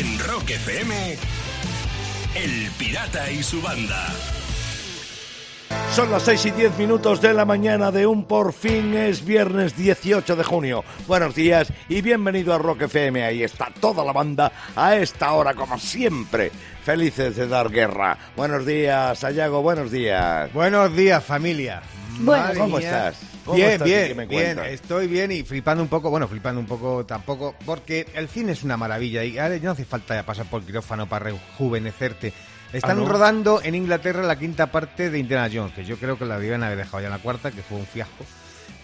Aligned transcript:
En 0.00 0.18
Rock 0.18 0.48
FM, 0.48 1.18
El 2.34 2.70
Pirata 2.78 3.30
y 3.30 3.42
su 3.42 3.60
banda. 3.60 4.06
Son 5.94 6.10
las 6.10 6.22
6 6.22 6.46
y 6.46 6.50
10 6.52 6.78
minutos 6.78 7.20
de 7.20 7.34
la 7.34 7.44
mañana 7.44 7.90
de 7.90 8.06
un 8.06 8.24
por 8.24 8.54
fin 8.54 8.94
es 8.96 9.22
viernes 9.22 9.76
18 9.76 10.36
de 10.36 10.42
junio. 10.42 10.84
Buenos 11.06 11.34
días 11.34 11.70
y 11.90 12.00
bienvenido 12.00 12.54
a 12.54 12.58
Rock 12.58 12.82
FM. 12.82 13.22
Ahí 13.22 13.42
está 13.42 13.68
toda 13.78 14.02
la 14.02 14.14
banda 14.14 14.50
a 14.74 14.96
esta 14.96 15.34
hora, 15.34 15.52
como 15.52 15.78
siempre. 15.78 16.50
Felices 16.82 17.36
de 17.36 17.46
dar 17.46 17.70
guerra. 17.70 18.16
Buenos 18.36 18.64
días, 18.64 19.22
Ayago, 19.22 19.60
buenos 19.60 19.90
días. 19.90 20.50
Buenos 20.54 20.96
días, 20.96 21.22
familia. 21.22 21.82
Bueno, 22.20 22.42
Madre 22.44 22.58
¿Cómo 22.58 22.78
estás? 22.78 23.29
¿Cómo 23.44 23.56
bien, 23.56 23.70
estás 23.70 23.86
bien, 23.86 24.28
bien. 24.28 24.58
Estoy 24.58 25.06
bien 25.06 25.32
y 25.32 25.42
flipando 25.42 25.82
un 25.82 25.88
poco. 25.88 26.10
Bueno, 26.10 26.28
flipando 26.28 26.60
un 26.60 26.66
poco 26.66 27.04
tampoco, 27.06 27.54
porque 27.64 28.06
el 28.14 28.28
cine 28.28 28.52
es 28.52 28.62
una 28.62 28.76
maravilla 28.76 29.24
y 29.24 29.38
ahora 29.38 29.58
no 29.58 29.70
hace 29.70 29.84
falta 29.84 30.14
ya 30.14 30.24
pasar 30.24 30.46
por 30.46 30.62
quirófano 30.62 31.08
para 31.08 31.26
rejuvenecerte. 31.26 32.32
Están 32.72 32.98
¿no? 32.98 33.08
rodando 33.08 33.60
en 33.62 33.74
Inglaterra 33.74 34.22
la 34.22 34.38
quinta 34.38 34.70
parte 34.70 35.10
de 35.10 35.18
Indiana 35.18 35.50
Jones, 35.52 35.74
que 35.74 35.84
yo 35.84 35.96
creo 35.96 36.16
que 36.16 36.24
la 36.24 36.38
debían 36.38 36.62
haber 36.62 36.78
dejado 36.78 37.00
ya 37.00 37.06
en 37.06 37.12
la 37.12 37.18
cuarta, 37.18 37.50
que 37.50 37.62
fue 37.62 37.78
un 37.78 37.86
fiasco. 37.86 38.24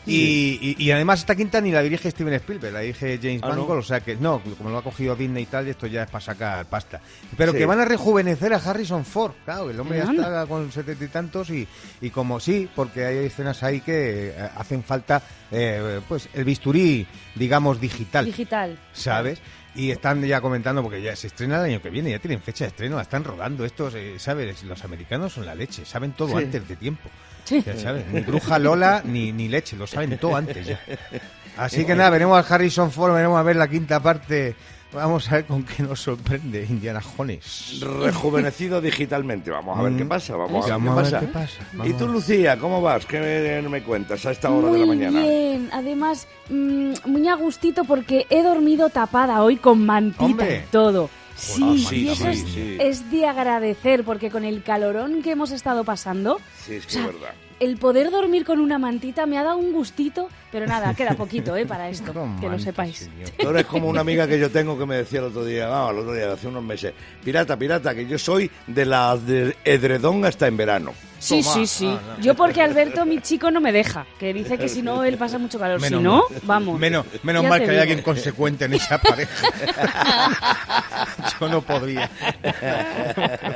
Y, 0.06 0.58
y- 0.78 0.84
y 0.84 0.90
además 0.92 1.20
esta 1.20 1.34
quinta 1.34 1.60
ni 1.60 1.72
la 1.72 1.82
dirige 1.82 2.10
Steven 2.10 2.32
Spielberg, 2.34 2.72
la 2.72 2.80
dirige 2.80 3.18
James 3.20 3.40
Ah, 3.42 3.48
¿no? 3.48 3.56
Mangold, 3.56 3.80
o 3.80 3.82
sea 3.82 4.00
que 4.00 4.14
no, 4.16 4.40
como 4.56 4.70
lo 4.70 4.78
ha 4.78 4.82
cogido 4.82 5.16
Disney 5.16 5.42
y 5.42 5.46
tal, 5.46 5.66
esto 5.66 5.86
ya 5.86 6.04
es 6.04 6.10
para 6.10 6.24
sacar 6.24 6.66
pasta. 6.66 7.00
Pero 7.36 7.52
Sí. 7.52 7.58
que 7.58 7.66
van 7.66 7.80
a 7.80 7.84
rejuvenecer 7.84 8.52
a 8.54 8.56
Harrison 8.58 9.04
Ford, 9.04 9.32
claro, 9.44 9.68
el 9.70 9.78
hombre 9.80 9.98
ya 9.98 10.04
está 10.12 10.46
con 10.46 10.70
setenta 10.70 11.04
y 11.04 11.08
tantos 11.08 11.50
y, 11.50 11.66
y 12.00 12.10
como 12.10 12.38
sí, 12.40 12.68
porque 12.74 13.04
hay 13.04 13.16
escenas 13.26 13.62
ahí 13.62 13.80
que 13.80 14.28
eh, 14.28 14.48
hacen 14.56 14.82
falta, 14.84 15.20
eh, 15.50 16.00
pues 16.08 16.28
el 16.34 16.44
bisturí, 16.44 17.06
digamos, 17.34 17.80
digital, 17.80 18.24
Digital. 18.26 18.78
¿sabes? 18.92 19.40
Y 19.76 19.90
están 19.90 20.22
ya 20.24 20.40
comentando, 20.40 20.82
porque 20.82 21.02
ya 21.02 21.14
se 21.14 21.26
estrena 21.26 21.58
el 21.58 21.64
año 21.72 21.82
que 21.82 21.90
viene, 21.90 22.10
ya 22.10 22.18
tienen 22.18 22.40
fecha 22.40 22.64
de 22.64 22.68
estreno, 22.68 22.96
la 22.96 23.02
están 23.02 23.22
rodando 23.24 23.64
estos, 23.64 23.94
eh, 23.94 24.14
¿sabes? 24.18 24.62
Los 24.64 24.82
americanos 24.84 25.34
son 25.34 25.44
la 25.46 25.54
leche, 25.54 25.84
saben 25.84 26.12
todo 26.12 26.28
Sí. 26.30 26.44
antes 26.44 26.66
de 26.66 26.76
tiempo. 26.76 27.08
Sí. 27.44 27.62
Ya 27.64 27.76
sabes, 27.76 28.06
ni 28.08 28.20
bruja 28.20 28.58
Lola 28.58 29.02
ni, 29.04 29.32
ni 29.32 29.48
leche, 29.48 29.76
lo 29.76 29.86
saben 29.86 30.16
todo 30.18 30.34
antes 30.34 30.66
ya. 30.66 30.80
Así 31.58 31.84
que 31.84 31.94
nada, 31.94 32.10
veremos 32.10 32.36
a 32.50 32.54
Harrison 32.54 32.90
Ford, 32.90 33.14
veremos 33.14 33.38
a 33.38 33.42
ver 33.42 33.56
la 33.56 33.68
quinta 33.68 34.00
parte. 34.02 34.56
Vamos 34.92 35.30
a 35.30 35.34
ver 35.36 35.44
con 35.44 35.62
qué 35.64 35.82
nos 35.82 36.00
sorprende 36.00 36.64
Indiana 36.68 37.02
Jones. 37.02 37.80
Rejuvenecido 37.80 38.80
digitalmente. 38.80 39.50
Vamos 39.50 39.78
a 39.78 39.82
ver 39.82 39.92
Mm. 39.92 39.96
qué 39.98 40.04
pasa. 40.06 40.36
Vamos 40.36 40.64
a 40.70 40.76
ver 40.78 40.86
Vamos 40.86 41.08
qué 41.10 41.16
a 41.16 41.20
ver 41.20 41.30
pasa. 41.32 41.50
qué 41.52 41.66
pasa. 41.78 41.88
¿Y 41.88 41.92
tú. 41.92 42.06
Lucía, 42.08 42.56
cómo 42.58 42.80
vas? 42.80 43.04
¿Qué 43.04 43.20
me, 43.20 43.68
me 43.68 43.82
cuentas 43.82 44.24
a 44.24 44.30
esta 44.30 44.48
hora 44.50 44.68
muy 44.68 44.78
de 44.80 44.86
la 44.86 44.86
mañana? 44.86 45.20
bien. 45.20 45.68
Además, 45.72 46.26
mm, 46.48 46.92
muy 47.04 47.28
a 47.28 47.34
gustito 47.34 47.84
porque 47.84 48.26
he 48.30 48.42
dormido 48.42 48.88
tapada 48.88 49.42
hoy 49.42 49.56
con 49.56 49.84
mantita 49.84 50.24
Hombre. 50.24 50.64
y 50.66 50.70
todo. 50.70 51.10
Sí, 51.36 51.62
Ah, 51.62 51.88
sí, 51.90 51.96
y 51.96 52.08
eso 52.08 52.24
sí, 52.24 52.30
es, 52.30 52.38
sí. 52.48 52.76
es 52.80 53.10
de 53.10 53.26
agradecer 53.26 54.04
porque 54.04 54.30
con 54.30 54.44
el 54.44 54.62
calorón 54.62 55.20
que 55.22 55.32
hemos 55.32 55.50
estado 55.50 55.84
pasando, 55.84 56.40
Sí, 56.64 56.76
es 56.76 56.86
que 56.86 56.88
O 56.88 56.90
sea, 56.92 57.00
es 57.02 57.12
verdad. 57.12 57.34
El 57.60 57.78
poder 57.78 58.10
dormir 58.10 58.44
con 58.44 58.60
una 58.60 58.78
mantita 58.78 59.26
me 59.26 59.38
ha 59.38 59.44
dado 59.44 59.58
un 59.58 59.72
gustito, 59.72 60.28
pero 60.52 60.66
nada, 60.66 60.94
queda 60.94 61.14
poquito, 61.16 61.56
¿eh? 61.56 61.66
Para 61.66 61.88
esto, 61.88 62.12
que 62.40 62.48
lo 62.48 62.58
sepáis. 62.58 63.08
Tú 63.38 63.48
eres 63.48 63.66
como 63.66 63.88
una 63.88 64.00
amiga 64.00 64.26
que 64.26 64.38
yo 64.38 64.50
tengo 64.50 64.78
que 64.78 64.86
me 64.86 64.96
decía 64.96 65.20
el 65.20 65.26
otro 65.26 65.44
día, 65.44 65.68
vamos, 65.68 65.92
el 65.92 65.98
otro 66.00 66.12
día, 66.14 66.32
hace 66.32 66.48
unos 66.48 66.62
meses, 66.62 66.92
pirata, 67.24 67.56
pirata, 67.58 67.94
que 67.94 68.06
yo 68.06 68.18
soy 68.18 68.50
de 68.66 68.84
la 68.84 69.16
de 69.16 69.56
edredón 69.64 70.24
hasta 70.24 70.46
en 70.46 70.56
verano. 70.56 70.92
Sí, 71.18 71.40
Toma. 71.42 71.54
sí, 71.54 71.66
sí. 71.66 71.86
Ah, 71.88 72.00
no. 72.18 72.22
Yo 72.22 72.34
porque 72.34 72.60
Alberto, 72.62 73.04
mi 73.06 73.20
chico, 73.20 73.50
no 73.50 73.60
me 73.60 73.72
deja, 73.72 74.06
que 74.18 74.34
dice 74.34 74.58
que 74.58 74.68
si 74.68 74.82
no, 74.82 75.02
él 75.02 75.16
pasa 75.16 75.38
mucho 75.38 75.58
calor. 75.58 75.80
Menos 75.80 75.98
si 75.98 76.04
no, 76.04 76.16
mal. 76.30 76.40
vamos. 76.44 76.78
Menos, 76.78 77.06
menos 77.22 77.42
mal 77.44 77.58
que 77.58 77.64
hay 77.64 77.70
digo. 77.70 77.80
alguien 77.82 78.02
consecuente 78.02 78.66
en 78.66 78.74
esa 78.74 78.98
pareja. 78.98 79.48
Yo 81.40 81.48
no 81.48 81.60
podría. 81.62 82.10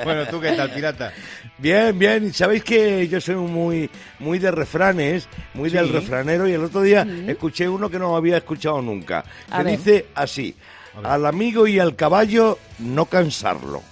bueno, 0.04 0.26
¿tú 0.26 0.40
qué 0.40 0.52
tal, 0.52 0.70
pirata? 0.72 1.12
Bien, 1.58 1.98
bien, 1.98 2.32
sabéis 2.32 2.64
que 2.64 3.06
yo 3.08 3.20
soy 3.20 3.34
muy, 3.36 3.90
muy 4.18 4.38
de 4.38 4.50
refranes, 4.50 5.28
muy 5.54 5.68
Sí. 5.70 5.76
del 5.76 5.90
refranero, 5.90 6.48
y 6.48 6.52
el 6.52 6.64
otro 6.64 6.80
día 6.82 7.06
escuché 7.26 7.68
uno 7.68 7.90
que 7.90 7.98
no 7.98 8.16
había 8.16 8.38
escuchado 8.38 8.80
nunca, 8.80 9.24
A 9.50 9.58
que 9.58 9.64
ver. 9.64 9.76
dice 9.78 10.06
así, 10.14 10.54
al 11.02 11.26
amigo 11.26 11.66
y 11.66 11.78
al 11.78 11.94
caballo 11.96 12.58
no 12.78 13.04
cansarlo. 13.06 13.82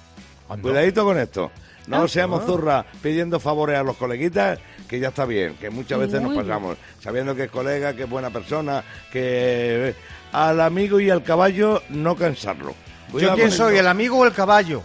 Cuidadito 0.62 1.04
con 1.04 1.18
esto. 1.18 1.50
No 1.88 2.02
Ah. 2.04 2.08
seamos 2.08 2.44
zurras 2.44 2.84
pidiendo 3.02 3.40
favores 3.40 3.78
a 3.78 3.82
los 3.82 3.96
coleguitas, 3.96 4.58
que 4.88 5.00
ya 5.00 5.08
está 5.08 5.24
bien, 5.24 5.54
que 5.56 5.70
muchas 5.70 5.98
veces 5.98 6.20
nos 6.20 6.32
bien. 6.32 6.46
pasamos, 6.46 6.76
sabiendo 7.02 7.34
que 7.34 7.44
es 7.44 7.50
colega, 7.50 7.94
que 7.94 8.04
es 8.04 8.08
buena 8.10 8.30
persona, 8.30 8.84
que 9.12 9.94
al 10.32 10.60
amigo 10.60 11.00
y 11.00 11.10
al 11.10 11.22
caballo 11.22 11.82
no 11.88 12.14
cansarlo. 12.14 12.74
¿Yo 13.14 13.34
quién 13.34 13.50
soy, 13.50 13.78
el 13.78 13.86
amigo 13.86 14.18
o 14.18 14.26
el 14.26 14.32
caballo? 14.32 14.82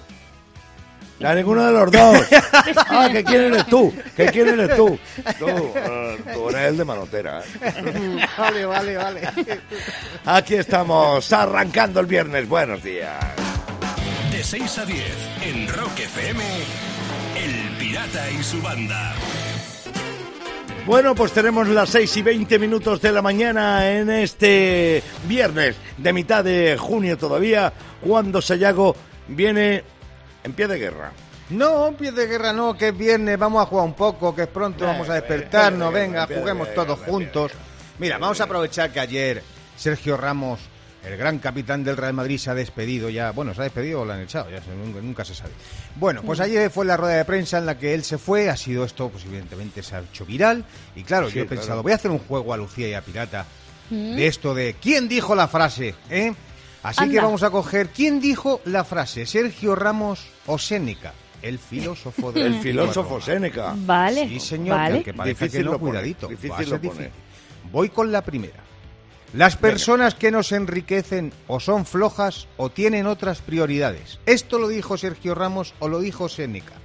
A 1.24 1.34
ninguno 1.36 1.66
de 1.66 1.72
los 1.72 1.92
dos. 1.92 2.18
Ah, 2.88 3.10
que 3.12 3.24
quién 3.24 3.42
eres 3.54 3.66
tú, 3.68 3.94
que 4.16 4.26
quién 4.28 4.48
eres 4.50 4.76
tú. 4.76 4.98
Tú, 5.40 5.48
eh, 5.48 6.18
tú 6.34 6.50
eres 6.50 6.62
el 6.70 6.78
de 6.78 6.86
manotera. 6.86 7.42
¿eh? 7.42 8.26
vale, 8.38 8.66
vale, 8.66 8.96
vale. 8.98 9.22
Aquí 10.26 10.56
estamos, 10.56 11.32
arrancando 11.34 12.00
el 12.00 12.06
viernes. 12.06 12.48
Buenos 12.48 12.84
días. 12.84 13.14
De 14.32 14.44
6 14.44 14.78
a 14.80 14.86
10, 14.86 15.06
en 15.44 15.68
Rock 15.68 16.00
FM, 16.00 16.44
El 17.36 17.78
Pirata 17.78 18.32
y 18.32 18.44
su 18.44 18.62
banda. 18.62 19.14
Bueno, 20.86 21.16
pues 21.16 21.32
tenemos 21.32 21.68
las 21.70 21.90
6 21.92 22.18
y 22.18 22.22
20 22.22 22.60
minutos 22.60 23.02
de 23.02 23.12
la 23.14 23.22
mañana 23.22 23.90
en 23.90 24.10
este 24.10 25.02
viernes 25.28 25.78
de 25.98 26.12
mitad 26.12 26.44
de 26.44 26.78
junio 26.78 27.18
todavía, 27.18 27.72
cuando 28.02 28.42
Sayago 28.42 28.94
viene 29.30 29.84
en 30.44 30.54
pie 30.54 30.68
de 30.68 30.78
guerra. 30.78 31.14
No, 31.50 31.94
pie 31.98 32.12
de 32.12 32.28
guerra 32.28 32.52
no, 32.52 32.74
que 32.78 32.90
es 32.90 32.98
viernes, 32.98 33.40
vamos 33.40 33.62
a 33.62 33.66
jugar 33.66 33.86
un 33.86 33.94
poco, 33.94 34.36
que 34.36 34.44
es 34.44 34.48
pronto, 34.48 34.86
vamos 34.86 35.10
a 35.10 35.14
despertarnos, 35.14 35.94
venga, 35.94 36.28
juguemos 36.28 36.74
todos 36.74 37.00
juntos. 37.00 37.54
Mira, 38.00 38.18
vamos 38.18 38.42
a 38.42 38.44
aprovechar 38.44 38.92
que 38.92 39.00
ayer 39.00 39.44
Sergio 39.78 40.18
Ramos, 40.18 40.60
el 41.06 41.18
gran 41.18 41.40
capitán 41.40 41.84
del 41.84 41.98
Real 41.98 42.14
Madrid, 42.14 42.38
se 42.38 42.50
ha 42.50 42.54
despedido 42.56 43.10
ya, 43.10 43.32
bueno, 43.32 43.54
se 43.54 43.62
ha 43.62 43.64
despedido 43.66 44.02
o 44.02 44.06
lo 44.06 44.14
han 44.14 44.22
echado, 44.22 44.50
ya 44.50 44.62
se- 44.62 44.74
nunca, 44.76 45.02
nunca 45.02 45.26
se 45.26 45.36
sabe. 45.36 45.52
Bueno, 45.96 46.22
pues 46.24 46.40
ayer 46.40 46.70
fue 46.70 46.86
la 46.86 46.96
rueda 46.98 47.16
de 47.18 47.26
prensa 47.26 47.58
en 47.58 47.66
la 47.66 47.78
que 47.78 47.94
él 47.94 48.04
se 48.04 48.18
fue, 48.18 48.50
ha 48.50 48.56
sido 48.58 48.86
esto, 48.86 49.10
pues 49.10 49.26
evidentemente 49.26 49.84
se 49.84 49.96
ha 49.96 50.00
hecho 50.00 50.26
viral, 50.26 50.64
y 50.96 51.04
claro, 51.04 51.30
Sí, 51.30 51.36
yo 51.36 51.42
he 51.44 51.46
claro. 51.46 51.60
pensado, 51.62 51.84
voy 51.84 51.92
a 51.92 51.96
hacer 51.96 52.12
un 52.12 52.20
juego 52.20 52.54
a 52.54 52.58
Lucía 52.58 52.88
y 52.88 52.94
a 52.94 53.02
Pirata, 53.02 53.46
de 53.90 54.26
esto 54.28 54.56
de 54.56 54.76
¿quién 54.82 55.08
dijo 55.10 55.36
la 55.36 55.48
frase? 55.48 55.94
¿eh? 56.10 56.34
Así 56.84 57.10
que 57.10 57.20
vamos 57.20 57.44
a 57.44 57.50
coger 57.52 57.90
¿quién 57.90 58.20
dijo 58.20 58.60
la 58.66 58.84
frase? 58.84 59.26
¿Sergio 59.26 59.76
Ramos 59.76 60.26
o 60.48 60.58
Séneca? 60.58 61.14
El 61.42 61.60
filósofo 61.60 62.32
del 62.34 62.46
El 62.56 62.60
filósofo 62.62 63.20
Séneca. 63.22 63.74
Vale. 63.76 64.28
Sí, 64.30 64.40
señor, 64.40 64.78
Vale. 64.78 65.04
que, 65.04 65.12
Difícil 65.12 65.52
que 65.60 65.64
no, 65.66 65.72
lo 65.74 65.80
pone, 65.80 65.92
cuidadito. 65.92 66.28
difícil 66.30 66.52
va 66.52 66.56
a 66.56 66.60
ser 66.60 66.68
lo 66.70 66.78
pone. 66.80 66.90
difícil. 66.92 67.12
Voy 67.72 67.90
con 67.90 68.12
la 68.12 68.22
primera. 68.22 68.63
Las 69.34 69.58
personas 69.58 70.14
que 70.14 70.30
nos 70.30 70.52
enriquecen 70.52 71.34
o 71.48 71.60
son 71.60 71.88
flojas 71.88 72.48
o 72.56 72.70
tienen 72.70 73.08
otras 73.08 73.42
prioridades. 73.42 74.20
¿Esto 74.28 74.60
lo 74.60 74.68
dijo 74.68 74.96
Sergio 74.96 75.34
Ramos 75.34 75.74
o 75.80 75.88
lo 75.88 76.00
dijo 76.02 76.30
Séneca? 76.30 76.76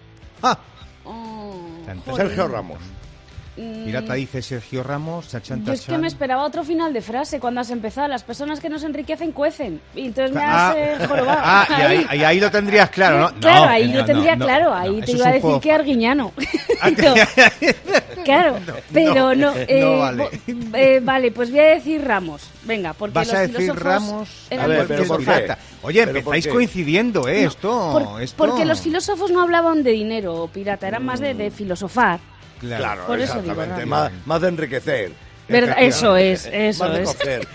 ¡Ah! 0.42 0.58
Oh. 1.04 1.58
Sergio 2.16 2.48
Ramos. 2.48 2.78
Pirata 3.84 4.14
dice 4.14 4.40
Sergio 4.42 4.82
Ramos, 4.82 5.28
chachan, 5.28 5.64
Yo 5.64 5.72
es 5.72 5.80
que 5.82 5.98
me 5.98 6.06
esperaba 6.06 6.44
otro 6.44 6.62
final 6.62 6.92
de 6.92 7.02
frase 7.02 7.40
cuando 7.40 7.60
has 7.60 7.70
empezado. 7.70 8.06
Las 8.08 8.22
personas 8.22 8.60
que 8.60 8.68
nos 8.68 8.84
enriquecen 8.84 9.32
cuecen. 9.32 9.80
Y 9.96 10.06
entonces 10.06 10.34
me 10.34 10.42
Ah, 10.42 10.70
has 10.70 10.76
eh, 10.76 11.06
jorobado. 11.08 11.40
ah, 11.42 11.66
y 11.70 11.82
ahí, 11.82 12.06
y 12.20 12.24
ahí 12.24 12.40
lo 12.40 12.50
tendrías 12.50 12.90
claro, 12.90 13.18
¿no? 13.18 13.40
Claro, 13.40 13.64
No, 13.66 13.70
ahí 13.70 13.88
no, 13.88 13.98
lo 13.98 14.04
tendría 14.04 14.36
no, 14.36 14.44
claro. 14.44 14.64
no, 14.70 14.74
ahí 14.76 15.00
te 15.02 15.12
iba 15.12 15.28
a 15.28 15.32
decir 15.32 15.60
que 15.60 15.72
arguiñano. 15.72 16.32
Ah, 16.80 16.90
No, 18.16 18.22
claro, 18.24 18.56
pero 18.92 19.34
no. 19.34 19.52
eh, 19.56 19.80
no 19.80 19.98
vale. 19.98 20.22
bo- 20.22 20.30
eh, 20.76 21.00
vale, 21.02 21.32
pues 21.32 21.50
voy 21.50 21.60
a 21.60 21.64
decir 21.74 22.04
Ramos. 22.04 22.48
Venga, 22.64 22.92
porque 22.92 23.14
Vas 23.14 23.26
los 23.28 23.36
a 23.36 23.40
decir 23.40 23.56
filósofos 23.56 23.82
Ramos. 23.82 24.46
eran 24.50 24.64
A 24.64 24.68
ver, 24.68 24.78
los 24.78 24.86
pero 24.86 25.04
¿por 25.06 25.24
qué? 25.24 25.54
Oye, 25.82 26.00
¿Pero 26.00 26.06
por 26.12 26.18
empezáis 26.18 26.46
qué? 26.46 26.50
coincidiendo, 26.52 27.26
¿eh? 27.28 27.44
esto, 27.44 27.90
Por- 27.92 28.22
esto. 28.22 28.36
Porque 28.36 28.64
los 28.64 28.80
filósofos 28.80 29.30
no 29.32 29.42
hablaban 29.42 29.82
de 29.82 29.90
dinero, 29.92 30.48
pirata, 30.52 30.86
eran 30.86 31.04
más 31.04 31.18
de, 31.20 31.34
de 31.34 31.50
filosofar. 31.50 32.20
Claro, 32.60 33.06
Por 33.06 33.20
eso 33.20 33.40
digo, 33.40 33.52
exactamente. 33.52 33.86
Más, 33.86 34.12
más 34.26 34.40
de 34.40 34.48
enriquecer. 34.48 35.12
¿Verdad? 35.48 35.76
Eso 35.80 36.14
es, 36.16 36.44
eso 36.52 36.84
más 36.84 36.94
de 36.94 37.02
es. 37.02 37.08
cocer. 37.14 37.48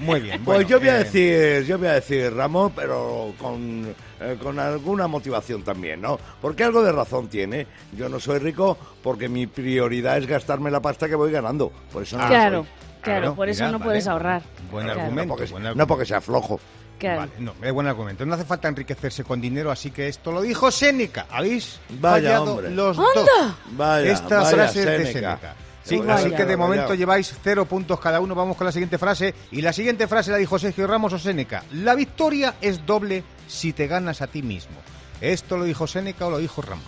Muy 0.00 0.20
bien. 0.20 0.42
Pues 0.44 0.56
bueno, 0.56 0.68
yo 0.68 0.80
voy 0.80 0.88
a 0.88 0.96
eh, 0.96 1.04
decir, 1.04 1.64
yo 1.66 1.78
voy 1.78 1.86
a 1.86 1.92
decir 1.94 2.34
Ramón, 2.34 2.72
pero 2.74 3.32
con, 3.38 3.94
eh, 4.20 4.36
con 4.42 4.58
alguna 4.58 5.06
motivación 5.06 5.62
también, 5.62 6.00
¿no? 6.00 6.18
Porque 6.40 6.64
algo 6.64 6.82
de 6.82 6.90
razón 6.90 7.28
tiene. 7.28 7.66
Yo 7.96 8.08
no 8.08 8.18
soy 8.18 8.40
rico 8.40 8.76
porque 9.02 9.28
mi 9.28 9.46
prioridad 9.46 10.18
es 10.18 10.26
gastarme 10.26 10.68
la 10.70 10.80
pasta 10.80 11.08
que 11.08 11.14
voy 11.14 11.30
ganando. 11.30 11.70
Por 11.92 12.02
eso 12.02 12.18
no 12.18 12.26
claro, 12.26 12.62
soy. 12.62 12.68
claro, 13.02 13.34
por 13.36 13.48
eso 13.48 13.62
mira, 13.62 13.70
no 13.72 13.78
vale. 13.78 13.88
puedes 13.90 14.06
ahorrar. 14.08 14.42
Buen 14.72 14.84
Claro. 14.86 14.98
No 14.98 15.04
argumento. 15.04 15.34
porque, 15.36 15.50
buen 15.52 15.62
no 15.62 15.68
argumento. 15.68 15.88
porque 15.88 16.06
sea 16.06 16.20
flojo. 16.20 16.58
Claro. 16.98 17.20
Vale, 17.20 17.32
no, 17.38 17.54
es 17.62 17.72
buen 17.72 17.86
argumento. 17.86 18.24
No 18.24 18.34
hace 18.34 18.44
falta 18.44 18.68
enriquecerse 18.68 19.24
con 19.24 19.40
dinero, 19.40 19.70
así 19.70 19.90
que 19.90 20.08
esto 20.08 20.30
lo 20.32 20.40
dijo 20.42 20.70
Séneca. 20.70 21.26
¿Habéis 21.30 21.80
Vaya, 22.00 22.28
fallado 22.38 22.52
hombre. 22.54 22.70
los 22.70 22.98
¡Anda! 22.98 23.10
dos? 23.14 23.54
Vaya, 23.72 24.12
Esta 24.12 24.38
vaya, 24.40 24.50
frase 24.56 24.80
es 24.80 24.86
de 24.86 25.12
Séneca. 25.12 25.54
Sí, 25.82 25.96
Pues 25.98 26.08
así 26.08 26.24
vaya. 26.24 26.36
que 26.36 26.44
de 26.46 26.56
momento 26.56 26.84
Vaya. 26.88 26.94
lleváis 26.96 27.34
cero 27.42 27.66
puntos 27.66 28.00
cada 28.00 28.20
uno. 28.20 28.34
Vamos 28.34 28.56
con 28.56 28.64
la 28.64 28.72
siguiente 28.72 28.96
frase. 28.96 29.34
Y 29.50 29.60
la 29.60 29.72
siguiente 29.72 30.06
frase 30.08 30.30
la 30.30 30.38
dijo 30.38 30.58
Sergio 30.58 30.86
Ramos 30.86 31.12
o 31.12 31.18
Séneca. 31.18 31.62
La 31.72 31.94
victoria 31.94 32.54
es 32.62 32.86
doble 32.86 33.22
si 33.48 33.72
te 33.74 33.86
ganas 33.86 34.22
a 34.22 34.26
ti 34.28 34.42
mismo. 34.42 34.76
¿Esto 35.20 35.58
lo 35.58 35.64
dijo 35.64 35.86
Séneca 35.86 36.26
o 36.26 36.30
lo 36.30 36.38
dijo 36.38 36.62
Ramos? 36.62 36.84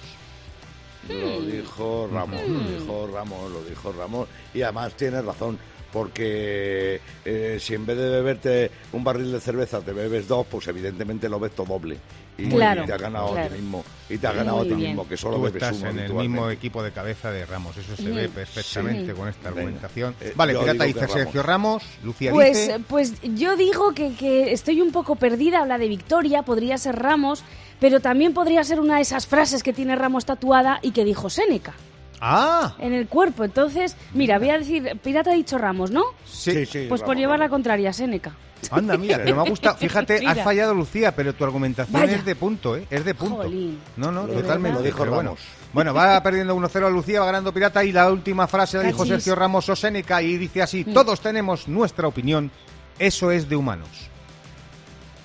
Lo 1.09 1.41
dijo 1.43 2.09
Ramos, 2.13 2.41
lo 2.49 2.59
dijo 2.61 3.09
Ramos, 3.13 3.51
lo 3.53 3.63
dijo 3.65 3.93
Ramos. 3.93 4.29
Y 4.55 4.63
además 4.63 4.95
tiene 4.95 5.21
razón, 5.23 5.59
porque 5.97 7.01
eh, 7.25 7.57
si 7.59 7.73
en 7.73 7.87
vez 7.87 7.97
de 7.97 8.11
beberte 8.11 8.71
un 8.93 9.03
barril 9.03 9.33
de 9.33 9.41
cerveza 9.41 9.81
te 9.81 9.95
bebes 9.95 10.29
dos, 10.29 10.47
pues 10.47 10.69
evidentemente 10.69 11.27
lo 11.27 11.41
ves 11.41 11.53
todo 11.53 11.69
doble. 11.69 11.97
Y, 12.37 12.51
Claro, 12.51 12.83
y 12.83 12.87
te 12.87 12.93
has 12.93 13.01
ganado 13.01 13.29
a 13.29 13.33
claro. 13.33 13.49
ti 13.55 13.63
mismo. 13.63 13.83
Y 14.11 14.19
te 14.19 14.27
has 14.27 14.35
ganado 14.37 14.59
Muy 14.59 14.67
a 14.67 14.69
ti 14.69 14.75
bien. 14.75 14.89
mismo, 14.91 15.09
que 15.09 15.17
solo 15.17 15.39
Tú 15.39 15.47
estás 15.47 15.79
uno 15.79 15.89
en 15.89 15.99
el 16.01 16.13
mismo 16.13 16.51
equipo 16.51 16.83
de 16.83 16.93
cabeza 16.93 17.31
de 17.31 17.47
Ramos. 17.47 17.79
Eso 17.79 17.97
se 17.97 18.11
ve 18.11 18.29
perfectamente 18.29 19.15
con 19.15 19.27
esta 19.27 19.49
argumentación. 19.49 20.15
Eh, 20.21 20.35
vale, 20.37 20.55
Pirata 20.55 20.85
dice 20.85 21.01
que 21.01 21.09
Sergio 21.09 21.43
Ramos. 21.43 21.83
Lucía 22.05 22.31
Pues, 22.31 22.59
dice... 22.59 22.81
pues 22.87 23.15
yo 23.23 23.57
digo 23.57 23.95
que, 23.95 24.15
que 24.17 24.53
estoy 24.53 24.83
un 24.83 24.93
poco 24.93 25.17
perdida. 25.17 25.61
Habla 25.61 25.79
de 25.79 25.89
victoria, 25.89 26.43
podría 26.43 26.77
ser 26.77 26.97
Ramos, 26.97 27.43
pero 27.81 28.01
también 28.01 28.35
podría 28.35 28.63
ser 28.65 28.81
una 28.81 28.97
de 28.97 29.03
esas 29.03 29.27
frases 29.27 29.63
que 29.63 29.73
tiene 29.73 29.97
Ramos 29.97 30.27
tatuada 30.27 30.79
y 30.83 30.91
que 30.91 31.07
dijo 31.07 31.31
Séneca 31.31 31.73
¡Ah! 32.21 32.75
en 32.79 32.93
el 32.93 33.07
cuerpo. 33.09 33.45
Entonces, 33.45 33.97
mira, 34.15 34.39
voy 34.39 34.51
a 34.51 34.59
decir, 34.59 34.99
Pirata 35.03 35.31
ha 35.31 35.35
dicho 35.35 35.59
Ramos, 35.59 35.91
¿no? 35.91 36.03
Sí. 36.25 36.65
sí, 36.67 36.87
Pues 36.89 37.03
por 37.03 37.17
llevar 37.17 37.39
la 37.39 37.49
contraria, 37.49 37.93
Séneca. 37.93 38.35
Anda, 38.71 38.97
mira, 38.97 39.19
pero 39.23 39.37
me 39.37 39.43
ha 39.43 39.51
gustado. 39.51 39.77
Fíjate, 39.79 40.19
Mira. 40.21 40.33
has 40.33 40.43
fallado, 40.43 40.75
Lucía, 40.75 41.15
pero 41.15 41.35
tu 41.35 41.45
argumentación 41.45 41.93
Vaya. 42.01 42.17
es 42.17 42.25
de 42.25 42.35
punto, 42.35 42.75
¿eh? 42.77 42.87
Es 42.91 43.05
de 43.05 43.15
punto. 43.15 43.37
Jolín. 43.37 43.79
No, 43.97 44.11
no, 44.11 44.27
Lo 44.27 44.33
totalmente. 44.41 44.79
lo 44.79 44.83
dijo 44.85 44.99
bueno. 44.99 45.15
Ramos. 45.17 45.41
Bueno, 45.73 45.93
va 45.93 46.23
perdiendo 46.23 46.57
1-0 46.57 46.87
a 46.87 46.89
Lucía, 46.91 47.21
va 47.21 47.27
ganando 47.27 47.53
Pirata 47.53 47.85
y 47.85 47.93
la 47.93 48.11
última 48.11 48.47
frase 48.47 48.79
la 48.79 48.85
dijo 48.85 48.99
Cachis. 49.01 49.13
Sergio 49.17 49.35
Ramos 49.35 49.69
o 49.69 49.77
Séneca 49.77 50.23
y 50.23 50.39
dice 50.39 50.63
así, 50.63 50.85
Mm. 50.87 50.95
todos 50.95 51.21
tenemos 51.21 51.69
nuestra 51.69 52.09
opinión, 52.09 52.51
eso 52.99 53.31
es 53.31 53.47
de 53.47 53.57
humanos. 53.57 53.89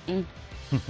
Mm. 0.06 0.20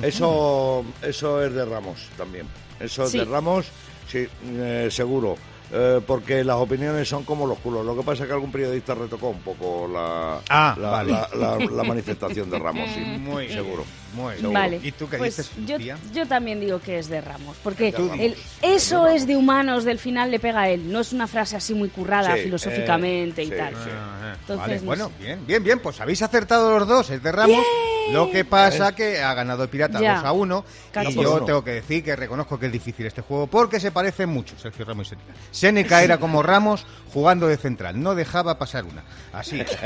Eso, 0.04 0.84
eso 1.00 1.44
es 1.44 1.52
de 1.54 1.64
Ramos 1.64 2.08
también. 2.16 2.46
Eso 2.80 3.04
es 3.04 3.10
Sí. 3.12 3.18
de 3.18 3.24
Ramos, 3.24 3.66
sí, 4.08 4.26
eh, 4.46 4.88
seguro. 4.90 5.36
Eh, 5.74 6.00
porque 6.06 6.44
las 6.44 6.56
opiniones 6.56 7.08
son 7.08 7.24
como 7.24 7.46
los 7.46 7.58
culos. 7.58 7.84
Lo 7.86 7.96
que 7.96 8.02
pasa 8.02 8.24
es 8.24 8.28
que 8.28 8.34
algún 8.34 8.52
periodista 8.52 8.94
retocó 8.94 9.28
un 9.30 9.40
poco 9.40 9.88
la, 9.88 10.40
Ah, 10.50 10.76
la, 10.78 10.90
vale. 10.90 11.12
la- 11.12 11.28
la- 11.34 11.58
la 11.58 11.82
manifestación 11.88 12.50
de 12.50 12.58
Ramos, 12.58 12.90
sí. 12.94 13.00
Muy 13.00 13.48
seguro. 13.48 13.84
Muy 14.14 14.34
Seguro. 14.34 14.52
Vale. 14.52 14.80
¿Y 14.82 14.92
tú 14.92 15.08
qué 15.08 15.18
pues 15.18 15.36
dices, 15.36 15.50
yo, 15.66 15.76
yo 16.12 16.26
también 16.26 16.60
digo 16.60 16.80
que 16.80 16.98
es 16.98 17.08
de 17.08 17.20
Ramos, 17.20 17.56
porque 17.62 17.90
De 17.92 17.98
Ramos. 17.98 18.18
el 18.20 18.36
eso 18.62 19.06
es 19.08 19.26
de 19.26 19.36
humanos 19.36 19.84
del 19.84 19.98
final 19.98 20.30
le 20.30 20.38
pega 20.38 20.60
a 20.62 20.68
él. 20.68 20.90
No 20.92 21.00
es 21.00 21.12
una 21.12 21.26
frase 21.26 21.56
así 21.56 21.74
muy 21.74 21.88
currada 21.88 22.34
Sí, 22.36 22.42
filosóficamente 22.44 23.42
eh, 23.42 23.44
y 23.46 23.48
sí, 23.48 23.54
tal. 23.56 23.74
sí. 23.74 23.90
Ah, 23.90 24.34
Entonces, 24.40 24.58
vale, 24.58 24.76
no 24.80 24.82
bueno, 24.86 25.06
sé. 25.18 25.24
bien, 25.24 25.46
bien, 25.46 25.64
bien, 25.64 25.78
pues 25.80 26.00
habéis 26.00 26.20
acertado 26.22 26.78
los 26.78 26.86
dos, 26.88 27.10
es 27.10 27.22
de 27.22 27.32
Ramos. 27.32 27.64
Lo 28.10 28.30
que 28.30 28.44
pasa 28.44 28.94
que 28.96 29.22
ha 29.22 29.32
ganado 29.32 29.62
el 29.62 29.68
Pirata 29.68 30.00
Ya. 30.00 30.16
2 30.16 30.24
a 30.24 30.32
1 30.32 30.64
Cachis. 30.90 31.14
y 31.16 31.22
yo 31.22 31.36
uno. 31.36 31.44
tengo 31.44 31.62
que 31.64 31.70
decir 31.70 32.02
que 32.02 32.16
reconozco 32.16 32.58
que 32.58 32.66
es 32.66 32.72
difícil 32.72 33.06
este 33.06 33.22
juego 33.22 33.46
porque 33.46 33.78
se 33.78 33.92
parecen 33.92 34.28
mucho 34.28 34.58
Sergio 34.58 34.84
Ramos 34.84 35.06
y 35.06 35.10
Séneca. 35.10 35.32
Séneca 35.52 36.02
era 36.02 36.18
como 36.18 36.42
Ramos 36.42 36.84
jugando 37.14 37.46
de 37.46 37.56
central, 37.56 38.02
no 38.02 38.16
dejaba 38.16 38.58
pasar 38.58 38.84
una. 38.84 39.04
Así 39.32 39.60
es. 39.60 39.68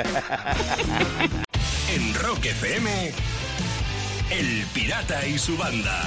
En 1.94 2.14
Rock 2.14 2.44
FM, 2.46 3.12
El 4.30 4.64
Pirata 4.74 5.24
y 5.24 5.38
su 5.38 5.56
banda. 5.56 6.02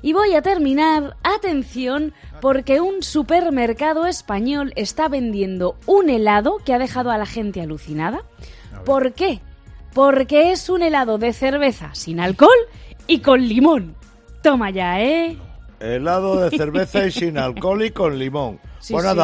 Y 0.00 0.14
voy 0.14 0.34
a 0.34 0.40
terminar, 0.40 1.16
atención, 1.22 2.14
porque 2.40 2.80
un 2.80 3.02
supermercado 3.02 4.06
español 4.06 4.72
está 4.74 5.08
vendiendo 5.08 5.76
un 5.84 6.08
helado 6.08 6.56
que 6.64 6.72
ha 6.72 6.78
dejado 6.78 7.10
a 7.10 7.18
la 7.18 7.26
gente 7.26 7.60
alucinada. 7.60 8.22
¿Por 8.86 9.12
qué? 9.12 9.40
Porque 9.92 10.52
es 10.52 10.70
un 10.70 10.82
helado 10.82 11.18
de 11.18 11.34
cerveza 11.34 11.94
sin 11.94 12.20
alcohol 12.20 12.56
y 13.06 13.18
con 13.18 13.46
limón. 13.46 13.94
Toma 14.42 14.70
ya, 14.70 15.02
¿eh? 15.02 15.36
Helado 15.78 16.40
de 16.40 16.56
cerveza 16.56 17.06
y 17.06 17.10
sin 17.10 17.36
alcohol 17.38 17.84
y 17.84 17.90
con 17.90 18.18
limón. 18.18 18.60
Sí, 18.78 18.94
pues 18.94 19.04
sí. 19.06 19.18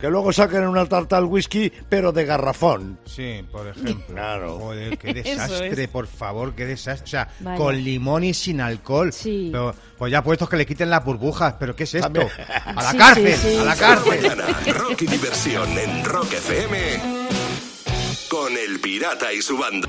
Que 0.00 0.08
luego 0.08 0.32
saquen 0.32 0.66
una 0.66 0.86
tarta 0.86 1.16
al 1.16 1.24
whisky, 1.24 1.72
pero 1.88 2.12
de 2.12 2.24
garrafón. 2.24 2.98
Sí, 3.04 3.44
por 3.50 3.66
ejemplo. 3.68 4.14
Claro. 4.14 4.58
Joder, 4.58 4.96
qué 4.98 5.14
desastre, 5.22 5.82
es. 5.84 5.88
por 5.88 6.06
favor, 6.06 6.54
qué 6.54 6.66
desastre. 6.66 7.04
O 7.04 7.08
sea, 7.08 7.28
Vaya. 7.40 7.56
con 7.56 7.76
limón 7.82 8.24
y 8.24 8.34
sin 8.34 8.60
alcohol. 8.60 9.12
Sí. 9.12 9.48
Pero, 9.52 9.74
pues 9.96 10.12
ya 10.12 10.22
puestos 10.22 10.48
que 10.48 10.56
le 10.56 10.66
quiten 10.66 10.90
las 10.90 11.04
burbujas, 11.04 11.54
pero 11.58 11.74
¿qué 11.74 11.84
es 11.84 11.94
esto? 11.94 12.06
También. 12.08 12.28
A 12.64 12.74
la 12.82 12.90
Sí, 12.92 12.96
cárcel, 12.98 13.34
sí, 13.36 13.56
a 13.56 13.64
la 13.64 13.76
cárcel. 13.76 14.74
rock 14.74 15.02
y 15.02 15.06
diversión 15.06 15.68
en 15.78 16.04
Rock 16.04 16.32
FM 16.34 16.78
con 18.30 18.52
El 18.56 18.78
Pirata 18.80 19.32
y 19.32 19.40
su 19.42 19.56
banda. 19.58 19.88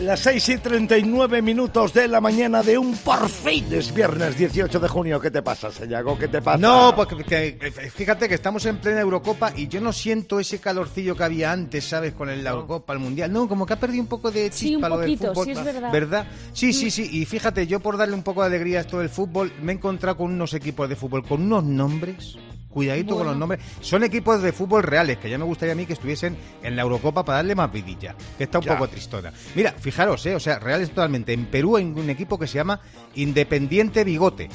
Las 0.00 0.20
6 0.20 0.48
y 0.50 0.56
39 0.58 1.40
minutos 1.40 1.94
de 1.94 2.06
la 2.06 2.20
mañana 2.20 2.62
de 2.62 2.76
un 2.76 2.94
por 2.98 3.30
fin 3.30 3.64
es 3.72 3.94
viernes 3.94 4.36
18 4.36 4.78
de 4.78 4.88
junio. 4.88 5.18
¿Qué 5.18 5.30
te 5.30 5.40
pasa, 5.40 5.72
Sellago? 5.72 6.18
¿Qué 6.18 6.28
te 6.28 6.42
pasa? 6.42 6.58
No, 6.58 6.92
porque 6.94 7.16
que- 7.24 7.56
que- 7.56 7.70
fíjate 7.90 8.28
que 8.28 8.34
estamos 8.34 8.66
en 8.66 8.76
plena 8.76 9.00
Eurocopa 9.00 9.52
y 9.56 9.68
yo 9.68 9.80
no 9.80 9.94
siento 9.94 10.38
ese 10.38 10.58
calorcillo 10.58 11.16
que 11.16 11.24
había 11.24 11.50
antes, 11.50 11.86
¿sabes? 11.88 12.12
Con 12.12 12.28
el- 12.28 12.44
la 12.44 12.50
Eurocopa, 12.50 12.92
el 12.92 12.98
Mundial. 12.98 13.32
No, 13.32 13.48
como 13.48 13.64
que 13.64 13.72
ha 13.72 13.80
perdido 13.80 14.02
un 14.02 14.08
poco 14.08 14.30
de 14.30 14.52
Sí, 14.52 14.66
chispa 14.72 14.86
un 14.88 14.90
lo 14.92 14.98
del 14.98 15.10
poquito, 15.12 15.28
fútbol. 15.32 15.44
sí, 15.46 15.50
es 15.52 15.64
verdad. 15.90 16.26
Sí, 16.52 16.72
sí, 16.74 16.90
sí. 16.90 17.08
Y 17.12 17.24
fíjate, 17.24 17.66
yo 17.66 17.80
por 17.80 17.96
darle 17.96 18.14
un 18.14 18.22
poco 18.22 18.42
de 18.42 18.48
alegría 18.48 18.78
a 18.78 18.80
esto 18.82 18.98
del 18.98 19.08
fútbol, 19.08 19.50
me 19.62 19.72
he 19.72 19.76
encontrado 19.76 20.18
con 20.18 20.30
unos 20.30 20.52
equipos 20.52 20.90
de 20.90 20.96
fútbol 20.96 21.24
con 21.26 21.40
unos 21.40 21.64
nombres. 21.64 22.36
Cuidadito 22.76 23.16
con 23.16 23.26
los 23.26 23.34
nombres. 23.38 23.62
Son 23.80 24.04
equipos 24.04 24.42
de 24.42 24.52
fútbol 24.52 24.82
reales, 24.82 25.16
que 25.16 25.30
ya 25.30 25.38
me 25.38 25.44
gustaría 25.44 25.72
a 25.72 25.74
mí 25.74 25.86
que 25.86 25.94
estuviesen 25.94 26.36
en 26.62 26.76
la 26.76 26.82
Eurocopa 26.82 27.24
para 27.24 27.36
darle 27.38 27.54
más 27.54 27.72
vidilla, 27.72 28.14
que 28.36 28.44
está 28.44 28.58
un 28.58 28.66
Ya. 28.66 28.74
poco 28.74 28.86
tristona. 28.86 29.32
Mira, 29.54 29.72
fijaros, 29.72 30.26
eh, 30.26 30.34
o 30.34 30.40
sea, 30.40 30.58
reales 30.58 30.90
totalmente. 30.90 31.32
En 31.32 31.46
Perú 31.46 31.78
hay 31.78 31.84
un 31.84 32.10
equipo 32.10 32.38
que 32.38 32.46
se 32.46 32.56
llama 32.56 32.78
Independiente 33.14 34.04
Bigote. 34.04 34.50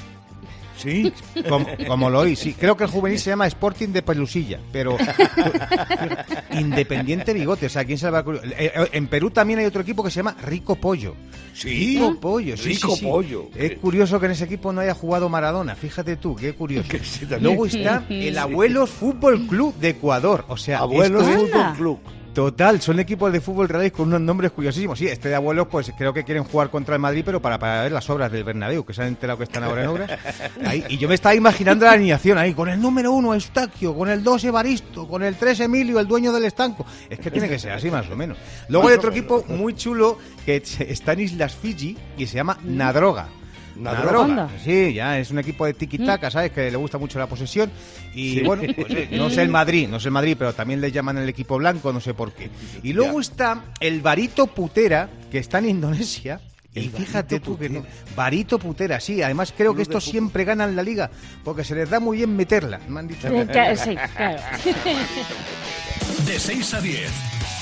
Sí. 0.81 1.12
Como, 1.50 1.66
como 1.88 2.10
lo 2.10 2.19
oí, 2.19 2.36
sí. 2.36 2.54
Creo 2.54 2.75
que 2.78 2.83
el 2.86 2.89
juvenil 2.89 3.19
se 3.19 3.30
llama 3.30 3.48
Sporting 3.48 3.89
de 3.89 4.01
Pelusilla, 4.01 4.60
pero 4.72 4.98
Independiente 6.54 7.33
Bigote, 7.33 7.66
o 7.66 7.69
sea, 7.69 7.86
¿quién 7.86 7.98
se 7.98 8.06
le 8.06 8.12
va 8.12 8.19
a? 8.19 8.24
Eh, 8.24 8.72
eh, 8.75 8.89
En 8.94 9.07
Perú 9.07 9.31
también 9.31 9.60
hay 9.60 9.66
otro 9.66 9.81
equipo 9.81 10.04
que 10.04 10.10
se 10.12 10.18
llama 10.18 10.36
Rico 10.44 10.75
Pollo. 10.75 11.16
Sí. 11.54 11.95
Rico 11.95 12.19
Pollo, 12.19 12.57
sí, 12.57 12.69
Rico 12.69 12.89
sí, 12.95 13.00
sí. 13.00 13.06
Pollo. 13.06 13.50
Es 13.56 13.78
curioso 13.78 14.19
que 14.19 14.25
en 14.28 14.31
ese 14.33 14.45
equipo 14.45 14.72
no 14.72 14.81
haya 14.81 14.94
jugado 14.94 15.30
Maradona, 15.30 15.75
fíjate 15.75 16.16
tú, 16.18 16.36
qué 16.36 16.54
curioso. 16.54 16.88
Que 16.92 17.00
sí, 17.00 17.22
también. 17.22 17.44
Luego 17.44 17.66
está 17.66 18.04
el 18.10 18.38
Abuelos 18.38 18.89
Fútbol 18.89 19.48
Club 19.48 19.75
de 19.77 19.89
Ecuador, 19.89 20.45
o 20.48 20.57
sea, 20.57 20.80
Abuelos 20.80 21.25
Fútbol. 21.27 21.74
Club. 21.77 22.00
Total, 22.33 22.81
son 22.81 23.00
equipos 23.01 23.31
de 23.33 23.42
fútbol 23.42 23.68
reales 23.68 23.92
con 23.92 24.07
unos 24.07 24.22
nombres 24.22 24.51
curiosísimos. 24.51 24.98
Sí, 24.98 25.07
este 25.07 25.28
de 25.28 25.36
abuelos, 25.36 25.68
pues 25.69 25.92
creo 25.98 26.13
que 26.13 26.24
quieren 26.24 26.45
jugar 26.45 26.69
contra 26.69 26.95
el 26.95 27.01
Madrid, 27.01 27.24
pero 27.25 27.42
para, 27.42 27.60
para 27.60 27.83
ver 27.83 27.92
las 27.92 28.10
obras 28.10 28.31
del 28.31 28.45
Bernabéu, 28.45 28.86
que 28.86 28.94
se 28.94 29.01
han 29.01 29.10
enterado 29.10 29.38
que 29.38 29.44
están 29.44 29.65
ahora 29.65 29.84
en 29.84 29.89
obras. 29.89 30.12
Ahí, 30.65 30.86
y 30.88 30.98
yo 30.98 31.10
me 31.10 31.15
estaba 31.15 31.36
imaginando 31.36 31.86
la 31.86 31.91
alineación 31.91 32.38
ahí, 32.38 32.53
con 32.53 32.70
el 32.70 32.79
número 32.79 33.12
uno 33.12 33.34
Eustaquio, 33.34 33.94
con 33.94 34.10
el 34.10 34.24
dos 34.24 34.44
Evaristo, 34.46 35.08
con 35.08 35.24
el 35.24 35.36
tres 35.36 35.60
Emilio, 35.60 36.00
el 36.00 36.08
dueño 36.08 36.32
del 36.32 36.46
estanco. 36.46 36.86
Es 37.10 37.20
que 37.20 37.32
tiene 37.32 37.50
que 37.50 37.60
ser 37.60 37.74
así 37.74 37.91
más 37.91 38.10
o 38.10 38.15
menos. 38.15 38.38
Luego 38.70 38.88
hay 38.88 38.96
otro 38.96 39.12
equipo 39.12 39.44
muy 39.50 39.74
chulo 39.74 40.17
que 40.46 40.63
está 40.79 41.13
en 41.13 41.20
Islas 41.20 41.55
Fiji 41.55 41.98
y 42.17 42.27
se 42.27 42.36
llama 42.36 42.58
Nadroga. 42.63 43.40
Nadroga. 43.83 44.23
Anda. 44.25 44.50
Sí, 44.63 44.93
ya 44.93 45.17
es 45.19 45.31
un 45.31 45.39
equipo 45.39 45.65
de 45.65 45.73
tiki-taka, 45.73 46.29
¿sabes? 46.31 46.51
Que 46.51 46.69
le 46.71 46.77
gusta 46.77 46.97
mucho 46.97 47.19
la 47.19 47.27
posesión. 47.27 47.71
Y 48.13 48.35
Sí. 48.35 48.41
bueno, 48.41 48.63
pues, 48.75 49.11
no 49.11 49.29
sé 49.29 49.41
el 49.41 49.50
Madrid, 49.50 49.88
no 49.89 50.00
sé 50.00 50.07
el 50.09 50.13
Madrid, 50.13 50.35
pero 50.38 50.53
también 50.53 50.81
le 50.81 50.91
llaman 50.91 51.17
el 51.17 51.27
equipo 51.29 51.57
blanco, 51.57 51.91
no 51.93 52.00
sé 52.01 52.13
por 52.13 52.31
qué. 52.33 52.50
Y 52.83 52.93
luego 52.93 53.15
Ya. 53.15 53.21
está 53.21 53.63
el 53.79 54.01
Barito 54.01 54.47
Putera, 54.47 55.09
que 55.31 55.38
está 55.39 55.59
en 55.59 55.69
Indonesia. 55.69 56.39
Y 56.73 56.88
fíjate 56.88 57.35
Barito 57.39 57.51
tú 57.51 57.57
que 57.57 57.69
no. 57.69 57.79
Putera. 57.81 57.95
Barito 58.15 58.57
Putera, 58.59 59.00
sí. 59.01 59.21
Además 59.21 59.53
creo 59.55 59.71
que 59.73 59.83
Club 59.83 59.89
estos 59.97 60.05
siempre 60.05 60.45
ganan 60.45 60.73
la 60.75 60.83
liga, 60.83 61.11
porque 61.43 61.63
se 61.65 61.75
les 61.75 61.89
da 61.89 62.00
muy 62.00 62.17
bien 62.17 62.33
meterla. 62.35 62.79
Me 62.88 63.00
han 63.01 63.07
dicho. 63.09 63.27
Sí, 63.27 63.95
claro. 64.15 64.41
De 66.25 66.39
6 66.39 66.73
a 66.73 66.81
10 66.81 67.11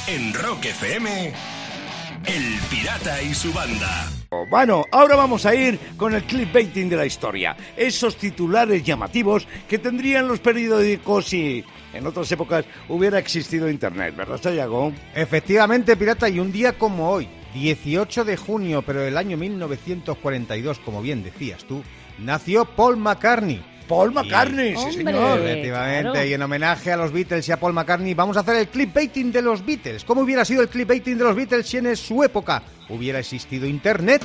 en 0.08 0.34
Rock 0.34 0.66
FM, 0.66 1.34
El 2.26 2.60
Pirata 2.70 3.22
y 3.22 3.34
su 3.34 3.54
banda. 3.54 4.10
Bueno, 4.50 4.86
ahora 4.92 5.16
vamos 5.16 5.46
a 5.46 5.56
ir 5.56 5.80
con 5.98 6.14
el 6.14 6.24
clickbaiting 6.24 6.90
de 6.90 6.96
la 6.96 7.06
historia. 7.06 7.56
Esos 7.76 8.16
titulares 8.16 8.84
llamativos 8.84 9.48
que 9.68 9.80
tendrían 9.80 10.28
los 10.28 10.40
periódicos 10.40 11.28
si 11.28 11.64
en 11.94 12.06
otras 12.06 12.32
épocas 12.32 12.66
hubiera 12.88 13.20
existido 13.20 13.70
Internet, 13.70 14.16
¿verdad, 14.16 14.40
Sayago? 14.42 14.94
Efectivamente, 15.16 15.96
pirata, 15.96 16.30
y 16.30 16.40
un 16.40 16.52
día 16.52 16.78
como 16.78 17.10
hoy, 17.10 17.28
18 17.54 18.26
de 18.26 18.38
junio, 18.38 18.84
pero 18.84 19.02
del 19.02 19.18
año 19.18 19.38
1942, 19.38 20.80
como 20.80 21.02
bien 21.02 21.24
decías 21.24 21.64
tú, 21.66 21.84
nació 22.20 22.66
Paul 22.66 22.98
McCartney. 22.98 23.64
Paul 23.90 24.14
McCartney, 24.14 24.76
sí, 24.78 24.94
señor. 24.94 25.40
Efectivamente, 25.40 26.12
claro. 26.12 26.26
y 26.28 26.34
en 26.34 26.42
homenaje 26.44 26.92
a 26.92 26.98
los 26.98 27.12
Beatles 27.12 27.50
y 27.50 27.52
a 27.52 27.60
Paul 27.60 27.74
McCartney, 27.74 28.14
vamos 28.14 28.38
a 28.38 28.42
hacer 28.42 28.56
el 28.58 28.68
clipbaiting 28.68 29.32
de 29.32 29.42
los 29.42 29.66
Beatles. 29.66 30.06
¿Cómo 30.06 30.22
hubiera 30.22 30.46
sido 30.46 30.62
el 30.62 30.70
clipbaiting 30.70 31.18
de 31.18 31.24
los 31.24 31.36
Beatles 31.36 31.68
si 31.68 31.78
en 31.78 31.96
su 31.98 32.24
época 32.24 32.62
hubiera 32.88 33.18
existido 33.18 33.66
Internet? 33.66 34.22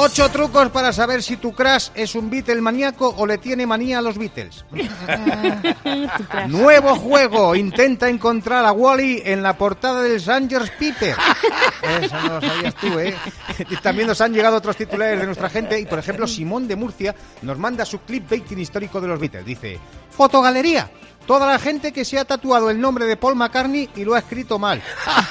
Ocho 0.00 0.30
trucos 0.30 0.70
para 0.70 0.92
saber 0.92 1.24
si 1.24 1.38
tu 1.38 1.52
crush 1.52 1.88
es 1.92 2.14
un 2.14 2.30
Beatle 2.30 2.60
maníaco 2.60 3.12
o 3.18 3.26
le 3.26 3.36
tiene 3.36 3.66
manía 3.66 3.98
a 3.98 4.00
los 4.00 4.16
Beatles. 4.16 4.64
Nuevo 6.46 6.94
juego. 6.94 7.56
Intenta 7.56 8.08
encontrar 8.08 8.64
a 8.64 8.70
Wally 8.70 9.22
en 9.24 9.42
la 9.42 9.58
portada 9.58 10.00
del 10.02 10.20
Sangers 10.20 10.70
Piper. 10.78 11.16
Eso 12.00 12.16
no 12.22 12.34
lo 12.34 12.40
sabías 12.40 12.76
tú, 12.76 12.96
¿eh? 13.00 13.12
También 13.82 14.06
nos 14.06 14.20
han 14.20 14.32
llegado 14.32 14.58
otros 14.58 14.76
titulares 14.76 15.18
de 15.18 15.26
nuestra 15.26 15.50
gente. 15.50 15.80
Y, 15.80 15.86
por 15.86 15.98
ejemplo, 15.98 16.28
Simón 16.28 16.68
de 16.68 16.76
Murcia 16.76 17.12
nos 17.42 17.58
manda 17.58 17.84
su 17.84 17.98
clipbaiting 17.98 18.60
histórico 18.60 19.00
de 19.00 19.08
los 19.08 19.18
Beatles. 19.18 19.44
Dice, 19.44 19.80
fotogalería. 20.12 20.88
Toda 21.28 21.46
la 21.46 21.58
gente 21.58 21.92
que 21.92 22.06
se 22.06 22.18
ha 22.18 22.24
tatuado 22.24 22.70
el 22.70 22.80
nombre 22.80 23.04
de 23.04 23.18
Paul 23.18 23.36
McCartney 23.36 23.90
y 23.94 24.02
lo 24.02 24.14
ha 24.14 24.20
escrito 24.20 24.58
mal. 24.58 24.82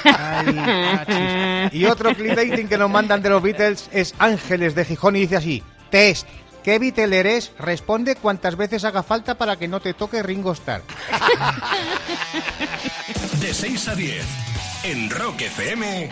Ay, 0.04 1.70
y 1.72 1.86
otro 1.86 2.14
clipbaiting 2.14 2.68
que 2.68 2.78
nos 2.78 2.88
mandan 2.88 3.20
de 3.20 3.28
los 3.28 3.42
Beatles 3.42 3.90
es 3.90 4.14
Ángeles 4.20 4.76
de 4.76 4.84
Gijón 4.84 5.16
y 5.16 5.22
dice 5.22 5.36
así, 5.36 5.60
test. 5.90 6.28
¿Qué 6.62 6.78
Beatle 6.78 7.18
eres? 7.18 7.50
Responde 7.58 8.14
cuantas 8.14 8.54
veces 8.54 8.84
haga 8.84 9.02
falta 9.02 9.34
para 9.36 9.56
que 9.56 9.66
no 9.66 9.80
te 9.80 9.92
toque 9.92 10.22
Ringo 10.22 10.52
Starr. 10.52 10.82
De 13.40 13.52
6 13.52 13.88
a 13.88 13.94
10, 13.96 14.24
en 14.84 15.10
Rock 15.10 15.40
FM, 15.40 16.10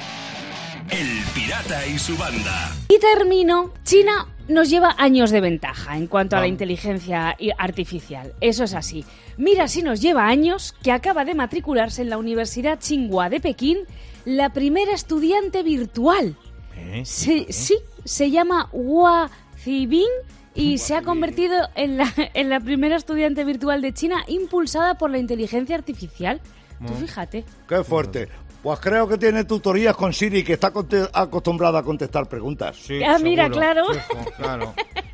El 0.90 1.24
Pirata 1.32 1.86
y 1.86 1.96
su 2.00 2.16
banda. 2.16 2.72
Y 2.88 2.98
termino. 2.98 3.72
China 3.84 4.26
nos 4.48 4.70
lleva 4.70 4.94
años 4.98 5.30
de 5.30 5.40
ventaja 5.40 5.96
en 5.96 6.06
cuanto 6.06 6.36
a 6.36 6.40
la 6.40 6.46
inteligencia 6.46 7.36
artificial. 7.58 8.32
Eso 8.40 8.64
es 8.64 8.74
así. 8.74 9.04
Mira 9.36 9.68
si 9.68 9.82
nos 9.82 10.00
lleva 10.00 10.26
años 10.26 10.74
que 10.82 10.92
acaba 10.92 11.24
de 11.24 11.34
matricularse 11.34 12.02
en 12.02 12.10
la 12.10 12.18
Universidad 12.18 12.78
Tsinghua 12.78 13.28
de 13.28 13.40
Pekín 13.40 13.78
la 14.24 14.50
primera 14.50 14.92
estudiante 14.92 15.62
virtual. 15.62 16.36
Sí, 17.04 17.46
sí, 17.48 17.76
se 18.04 18.30
llama 18.30 18.68
Hua 18.72 19.30
Zibing 19.58 20.04
y 20.54 20.78
se 20.78 20.94
ha 20.94 21.02
convertido 21.02 21.68
en 21.74 21.96
la, 21.96 22.12
en 22.34 22.48
la 22.48 22.60
primera 22.60 22.96
estudiante 22.96 23.44
virtual 23.44 23.82
de 23.82 23.92
China 23.92 24.24
impulsada 24.28 24.98
por 24.98 25.10
la 25.10 25.18
inteligencia 25.18 25.76
artificial. 25.76 26.40
Tú 26.86 26.92
fíjate. 26.94 27.44
Qué 27.66 27.82
fuerte. 27.82 28.28
Pues 28.66 28.80
creo 28.80 29.06
que 29.06 29.16
tiene 29.16 29.44
tutorías 29.44 29.94
con 29.94 30.12
Siri 30.12 30.42
que 30.42 30.54
está 30.54 30.72
acostumbrada 31.12 31.78
a 31.78 31.82
contestar 31.84 32.26
preguntas. 32.28 32.74
Sí, 32.84 33.00
Ah, 33.00 33.16
mira, 33.22 33.48
claro. 33.48 33.84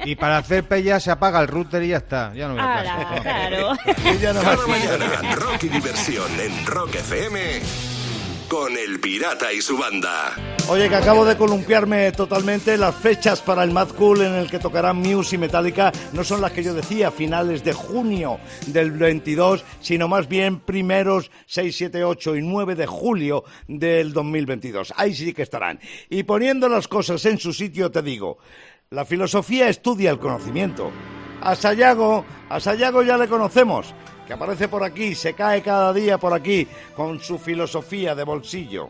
Y 0.07 0.17
para 0.17 0.39
hacer 0.39 0.65
pella 0.65 0.99
se 0.99 1.11
apaga 1.11 1.39
el 1.39 1.49
router 1.49 1.83
y 1.83 1.89
ya 1.89 1.99
está. 1.99 2.33
Ya 2.33 2.49
no 2.49 2.55
me 2.55 2.61
caso. 2.63 3.21
claro. 3.23 3.73
Ella 4.07 4.33
no 4.33 4.41
Cada 4.41 4.57
va- 4.57 4.67
mañana, 4.67 5.35
rock 5.35 5.65
y 5.65 5.69
diversión 5.69 6.41
en 6.41 6.65
Rock 6.65 6.95
FM, 6.95 7.61
con 8.53 8.77
El 8.77 9.01
Pirata 9.01 9.51
y 9.51 9.63
su 9.63 9.79
banda. 9.79 10.37
Oye, 10.69 10.87
que 10.91 10.97
acabo 10.97 11.25
de 11.25 11.39
columpiarme 11.39 12.13
totalmente. 12.13 12.77
Las 12.77 12.95
fechas 12.95 13.41
para 13.41 13.65
el 13.65 13.71
Mad 13.71 13.89
Cool 13.97 14.21
en 14.21 14.35
el 14.35 14.51
que 14.51 14.59
tocarán 14.59 14.99
Muse 14.99 15.37
y 15.37 15.39
Metallica 15.39 15.91
no 16.13 16.23
son 16.23 16.43
las 16.43 16.53
que 16.53 16.63
yo 16.63 16.75
decía, 16.75 17.11
finales 17.11 17.65
de 17.65 17.73
junio 17.73 18.39
del 18.67 18.91
22, 18.91 19.65
sino 19.81 20.07
más 20.07 20.29
bien 20.29 20.61
primeros 20.61 21.31
6, 21.47 21.75
7, 21.75 22.05
8 22.05 22.37
y 22.37 22.43
9 22.43 22.75
de 22.75 22.87
julio 22.87 23.45
del 23.69 24.13
2022. 24.13 24.93
Ahí 24.99 25.15
sí 25.15 25.33
que 25.33 25.45
estarán. 25.45 25.81
Y 26.11 26.25
poniendo 26.25 26.69
las 26.69 26.89
cosas 26.89 27.25
en 27.25 27.39
su 27.39 27.55
sitio, 27.55 27.91
te 27.91 28.03
digo, 28.03 28.37
la 28.91 29.07
filosofía 29.07 29.71
estudia 29.71 30.11
el 30.11 30.19
conocimiento. 30.19 30.91
A 31.41 31.57
Sayago, 31.57 32.27
a 32.51 32.61
Sayago 32.61 33.03
ya 33.03 33.17
le 33.17 33.29
conocemos, 33.29 33.95
que 34.33 34.37
aparece 34.37 34.67
por 34.69 34.83
aquí, 34.83 35.15
se 35.15 35.35
cae 35.35 35.61
cada 35.61 35.93
día 35.93 36.17
por 36.17 36.33
aquí 36.33 36.67
con 36.97 37.21
su 37.21 37.39
filosofía 37.39 38.15
de 38.15 38.25
bolsillo. 38.25 38.89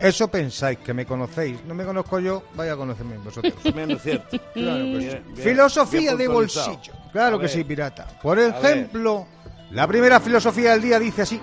Eso 0.00 0.26
pensáis, 0.26 0.78
que 0.78 0.92
me 0.92 1.06
conocéis. 1.06 1.64
No 1.66 1.72
me 1.74 1.84
conozco 1.84 2.18
yo, 2.18 2.42
vaya 2.54 2.72
a 2.72 2.76
conocerme 2.76 3.16
vosotros. 3.18 3.54
Es 3.64 4.02
cierto. 4.02 4.36
Claro 4.54 4.84
que 4.84 5.00
sí. 5.00 5.06
Bien, 5.06 5.24
bien, 5.26 5.36
filosofía 5.36 6.00
bien 6.00 6.18
de 6.18 6.28
bolsillo. 6.28 6.92
Claro 7.12 7.36
A 7.36 7.38
que 7.38 7.42
ver. 7.46 7.50
sí, 7.50 7.62
pirata. 7.62 8.08
Por 8.20 8.40
ejemplo, 8.40 9.28
la 9.70 9.86
primera 9.86 10.18
filosofía 10.18 10.72
del 10.72 10.82
día 10.82 10.98
dice 10.98 11.22
así: 11.22 11.40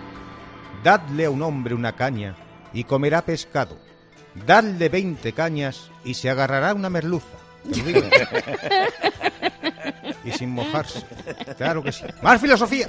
Dadle 0.84 1.26
a 1.26 1.30
un 1.30 1.42
hombre 1.44 1.74
una 1.74 1.96
caña 1.96 2.36
y 2.74 2.84
comerá 2.84 3.22
pescado. 3.22 3.78
Dadle 4.46 4.90
20 4.90 5.32
cañas 5.32 5.90
y 6.04 6.14
se 6.14 6.30
agarrará 6.30 6.74
una 6.74 6.90
merluza. 6.90 7.38
Y 10.24 10.32
sin 10.32 10.52
mojarse. 10.52 11.04
Claro 11.58 11.84
que 11.84 11.92
sí. 11.92 12.06
Más 12.22 12.40
filosofía. 12.40 12.88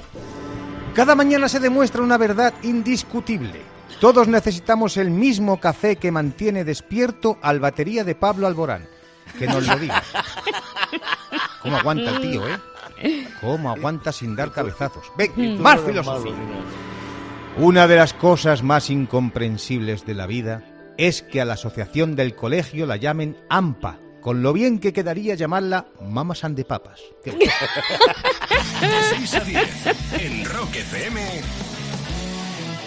Cada 0.93 1.15
mañana 1.15 1.49
se 1.49 1.59
demuestra 1.59 2.01
una 2.01 2.17
verdad 2.17 2.53
indiscutible. 2.61 3.61
Todos 3.99 4.27
necesitamos 4.27 4.97
el 4.97 5.09
mismo 5.09 5.59
café 5.59 5.95
que 5.95 6.11
mantiene 6.11 6.63
despierto 6.63 7.39
al 7.41 7.59
batería 7.59 8.03
de 8.03 8.15
Pablo 8.15 8.47
Alborán. 8.47 8.87
Que 9.39 9.47
nos 9.47 9.65
lo 9.65 9.77
diga. 9.77 10.03
¿Cómo 11.61 11.77
aguanta 11.77 12.09
el 12.11 12.21
tío, 12.21 12.43
eh? 12.47 13.27
¿Cómo 13.41 13.71
aguanta 13.71 14.11
sin 14.11 14.35
dar 14.35 14.51
cabezazos? 14.51 15.11
Ven, 15.17 15.61
más 15.61 15.79
filosofía. 15.81 16.33
Una 17.57 17.87
de 17.87 17.95
las 17.95 18.13
cosas 18.13 18.63
más 18.63 18.89
incomprensibles 18.89 20.05
de 20.05 20.13
la 20.13 20.27
vida 20.27 20.63
es 20.97 21.21
que 21.21 21.41
a 21.41 21.45
la 21.45 21.53
asociación 21.53 22.15
del 22.15 22.35
colegio 22.35 22.85
la 22.85 22.97
llamen 22.97 23.37
AMPA, 23.49 23.97
con 24.23 24.41
lo 24.41 24.53
bien 24.53 24.79
que 24.79 24.93
quedaría 24.93 25.35
llamarla 25.35 25.85
Mamas 26.01 26.43
and 26.43 26.55
the 26.55 26.65
Papas. 26.65 26.99
Qué- 27.23 27.31
De 27.31 27.49
6 29.17 29.33
a 29.35 29.39
10, 29.41 29.69
en 30.19 30.45
Rock 30.45 30.75
FM, 30.75 31.21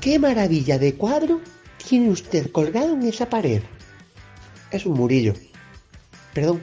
¿Qué 0.00 0.18
maravilla 0.18 0.78
de 0.78 0.94
cuadro 0.94 1.40
tiene 1.88 2.10
usted 2.10 2.50
colgado 2.52 2.94
en 2.94 3.02
esa 3.02 3.28
pared? 3.28 3.62
Es 4.70 4.86
un 4.86 4.94
murillo. 4.94 5.34
Perdón. 6.32 6.62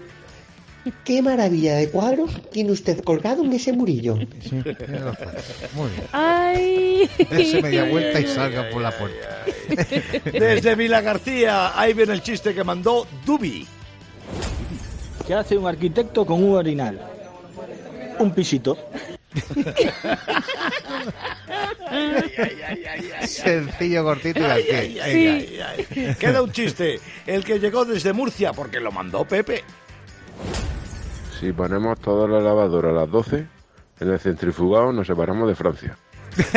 ¿Qué 1.03 1.21
maravilla 1.21 1.75
de 1.75 1.89
cuadro 1.89 2.27
tiene 2.51 2.71
usted 2.71 3.03
colgado 3.03 3.43
en 3.43 3.53
ese 3.53 3.73
murillo? 3.73 4.17
Sí. 4.41 4.55
Muy 5.73 5.89
bien. 5.89 6.03
Ay. 6.11 7.09
Dese 7.29 7.61
media 7.61 7.85
vuelta 7.85 8.19
y 8.19 8.27
salga 8.27 8.69
por 8.69 8.81
la 8.81 8.91
puerta. 8.97 9.45
Desde 10.31 10.75
Vila 10.75 11.01
García, 11.01 11.79
ahí 11.79 11.93
viene 11.93 12.13
el 12.13 12.21
chiste 12.21 12.53
que 12.53 12.63
mandó 12.63 13.07
Dubi. 13.25 13.67
¿Qué 15.25 15.33
hace 15.33 15.57
un 15.57 15.67
arquitecto 15.67 16.25
con 16.25 16.43
un 16.43 16.55
orinal? 16.55 16.99
Un 18.19 18.33
pisito. 18.33 18.77
Sencillo, 23.25 24.03
cortito 24.03 24.39
y 24.39 24.43
al 24.43 24.63
pie. 24.63 26.15
Queda 26.19 26.41
un 26.41 26.51
chiste. 26.51 26.99
El 27.25 27.43
que 27.43 27.59
llegó 27.59 27.85
desde 27.85 28.13
Murcia, 28.13 28.53
porque 28.53 28.79
lo 28.79 28.91
mandó 28.91 29.25
Pepe. 29.25 29.63
Si 31.39 31.51
ponemos 31.53 31.99
toda 31.99 32.27
la 32.27 32.39
lavadora 32.39 32.89
a 32.89 32.93
las 32.93 33.09
12, 33.11 33.45
en 33.99 34.09
el 34.11 34.19
centrifugado 34.19 34.91
nos 34.91 35.05
separamos 35.07 35.47
de 35.47 35.55
Francia. 35.55 35.97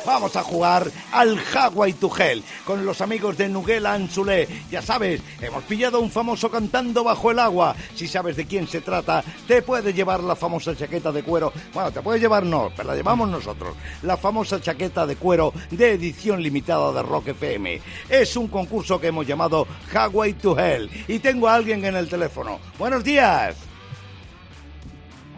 Vamos 0.04 0.36
a 0.36 0.42
jugar 0.42 0.90
al 1.12 1.38
Hawaii 1.54 1.94
to 1.94 2.12
Hell 2.18 2.44
con 2.66 2.84
los 2.84 3.02
amigos 3.02 3.38
de 3.38 3.48
Nuguel 3.48 3.86
Anzulé. 3.86 4.48
Ya 4.72 4.82
sabes, 4.82 5.22
hemos 5.40 5.64
pillado 5.66 6.00
un 6.00 6.10
famoso 6.10 6.50
cantando 6.50 7.04
bajo 7.04 7.30
el 7.30 7.38
agua. 7.38 7.76
Si 7.94 8.08
sabes 8.08 8.36
de 8.36 8.46
quién 8.46 8.68
se 8.68 8.82
trata, 8.82 9.24
te 9.48 9.62
puede 9.62 9.94
llevar 9.94 10.22
la 10.22 10.36
famosa 10.36 10.76
chaqueta 10.76 11.12
de 11.12 11.22
cuero. 11.22 11.54
Bueno, 11.74 11.92
te 11.92 12.02
puede 12.02 12.20
llevar 12.20 12.44
no, 12.44 12.72
pero 12.76 12.90
la 12.90 12.96
llevamos 12.96 13.30
nosotros. 13.30 13.76
La 14.02 14.18
famosa 14.18 14.60
chaqueta 14.60 15.06
de 15.06 15.18
cuero 15.18 15.54
de 15.70 15.92
edición 15.92 16.42
limitada 16.42 16.92
de 16.92 17.04
Rock 17.04 17.28
FM. 17.30 17.80
Es 18.10 18.36
un 18.36 18.48
concurso 18.48 19.00
que 19.00 19.08
hemos 19.08 19.28
llamado 19.28 19.68
Hawaii 19.94 20.34
to 20.34 20.58
Hell. 20.58 20.90
Y 21.08 21.20
tengo 21.20 21.48
a 21.48 21.54
alguien 21.54 21.86
en 21.86 21.96
el 21.96 22.10
teléfono. 22.10 22.60
Buenos 22.80 23.04
días. 23.04 23.71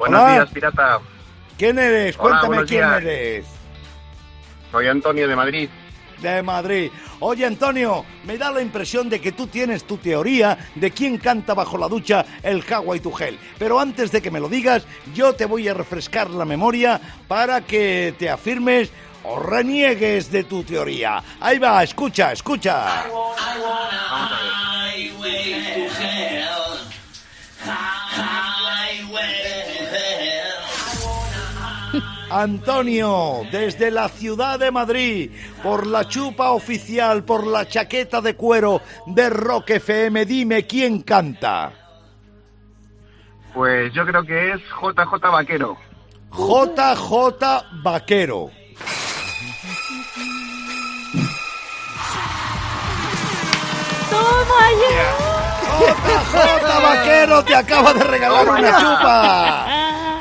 Buenos 0.04 0.22
Hola. 0.22 0.34
días, 0.34 0.50
pirata. 0.50 1.00
¿Quién 1.58 1.80
eres? 1.80 2.18
Hola, 2.20 2.40
Cuéntame 2.42 2.66
quién 2.68 2.82
días. 2.82 3.02
eres. 3.04 3.46
Soy 4.70 4.88
Antonio 4.90 5.28
de 5.30 5.36
Madrid. 5.38 5.70
de 6.18 6.44
Madrid. 6.44 6.92
Oye, 7.22 7.46
Antonio, 7.46 8.04
me 8.26 8.38
da 8.38 8.52
la 8.52 8.62
impresión 8.62 9.10
de 9.10 9.22
que 9.22 9.32
tú 9.32 9.48
tienes 9.48 9.86
tu 9.86 9.96
teoría 9.98 10.58
de 10.76 10.92
quién 10.92 11.18
canta 11.20 11.54
bajo 11.54 11.78
la 11.78 11.88
ducha 11.88 12.26
el 12.44 12.62
Hawaii 12.70 13.00
to 13.00 13.18
Hell. 13.18 13.40
Pero 13.58 13.80
antes 13.80 14.12
de 14.12 14.22
que 14.22 14.30
me 14.30 14.42
lo 14.42 14.50
digas, 14.50 14.86
yo 15.14 15.32
te 15.36 15.46
voy 15.46 15.70
a 15.70 15.74
refrescar 15.74 16.30
la 16.30 16.44
memoria 16.44 17.00
para 17.30 17.62
que 17.62 18.14
te 18.20 18.30
afirmes 18.30 18.92
o 19.24 19.40
reniegues 19.40 20.30
de 20.34 20.44
tu 20.44 20.64
teoría. 20.66 21.24
Ahí 21.40 21.60
va, 21.60 21.82
escucha, 21.82 22.34
escucha. 22.34 23.06
Antonio, 32.30 33.42
desde 33.52 33.92
la 33.92 34.10
ciudad 34.10 34.60
de 34.60 34.72
Madrid, 34.72 35.32
por 35.62 35.86
la 35.86 36.08
chupa 36.08 36.52
oficial, 36.52 37.24
por 37.24 37.46
la 37.46 37.68
chaqueta 37.68 38.22
de 38.22 38.36
cuero 38.36 38.82
de 39.06 39.30
Rock 39.30 39.72
FM, 39.72 40.26
dime 40.26 40.66
quién 40.66 41.02
canta. 41.02 41.72
Pues 43.54 43.94
yo 43.94 44.06
creo 44.06 44.24
que 44.24 44.54
es 44.54 44.62
JJ 44.82 45.32
Vaquero. 45.32 45.78
JJ 46.32 47.84
Vaquero. 47.84 48.50
¡Toma 54.10 54.72
ya! 54.82 55.34
JJ 55.80 56.82
Vaquero 56.82 57.44
te 57.44 57.56
acaba 57.56 57.94
de 57.94 58.04
regalar 58.04 58.50
una 58.50 58.80
chupa. 58.80 59.73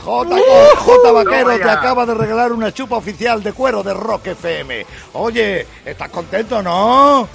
J, 0.04 0.36
J 0.76 1.12
Vaquero 1.12 1.56
te 1.58 1.70
acaba 1.70 2.04
de 2.06 2.14
regalar 2.14 2.52
una 2.52 2.72
chupa 2.72 2.96
oficial 2.96 3.42
de 3.42 3.52
cuero 3.52 3.82
de 3.82 3.94
Rock 3.94 4.28
FM. 4.28 4.84
Oye, 5.14 5.66
¿estás 5.84 6.08
contento, 6.08 6.60
no? 6.62 7.28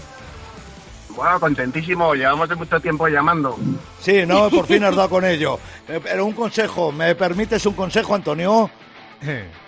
Bueno, 1.10 1.40
contentísimo. 1.40 2.14
Llevamos 2.14 2.48
de 2.50 2.56
mucho 2.56 2.80
tiempo 2.80 3.08
llamando. 3.08 3.58
Sí, 4.00 4.26
no, 4.26 4.50
por 4.50 4.68
fin 4.68 4.84
has 4.84 4.96
dado 4.96 5.10
con 5.10 5.26
ello. 5.26 5.58
Eh, 5.88 6.00
Pero 6.04 6.26
un 6.26 6.34
consejo, 6.34 6.92
¿me 6.92 7.16
permites 7.16 7.66
un 7.66 7.74
consejo, 7.74 8.14
Antonio? 8.14 8.70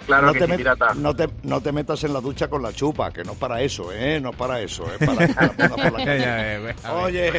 Claro 0.10 0.28
no 0.28 0.34
que 0.34 0.40
te 0.40 0.46
sí, 0.46 0.52
met- 0.52 0.58
pirata. 0.58 0.94
No 0.96 1.16
te, 1.16 1.30
no 1.44 1.62
te 1.62 1.72
metas 1.72 2.04
en 2.04 2.14
la 2.14 2.20
ducha 2.22 2.48
con 2.48 2.62
la 2.62 2.74
chupa, 2.74 3.12
que 3.12 3.24
no 3.24 3.34
para 3.36 3.62
eso, 3.62 3.92
¿eh? 3.94 4.20
No 4.20 4.32
para 4.32 4.60
eso, 4.62 4.84
¿eh? 4.86 5.06
Para 5.06 5.28
que 5.28 5.34
la 5.34 5.52
pongas 5.70 5.90
por 5.92 6.00
la 6.00 6.06
Ya, 6.06 6.16
ya, 6.18 6.26
calle. 6.26 6.54
eh, 6.54 6.56
a 6.56 6.60
ver. 6.60 6.76
Oye, 7.04 7.32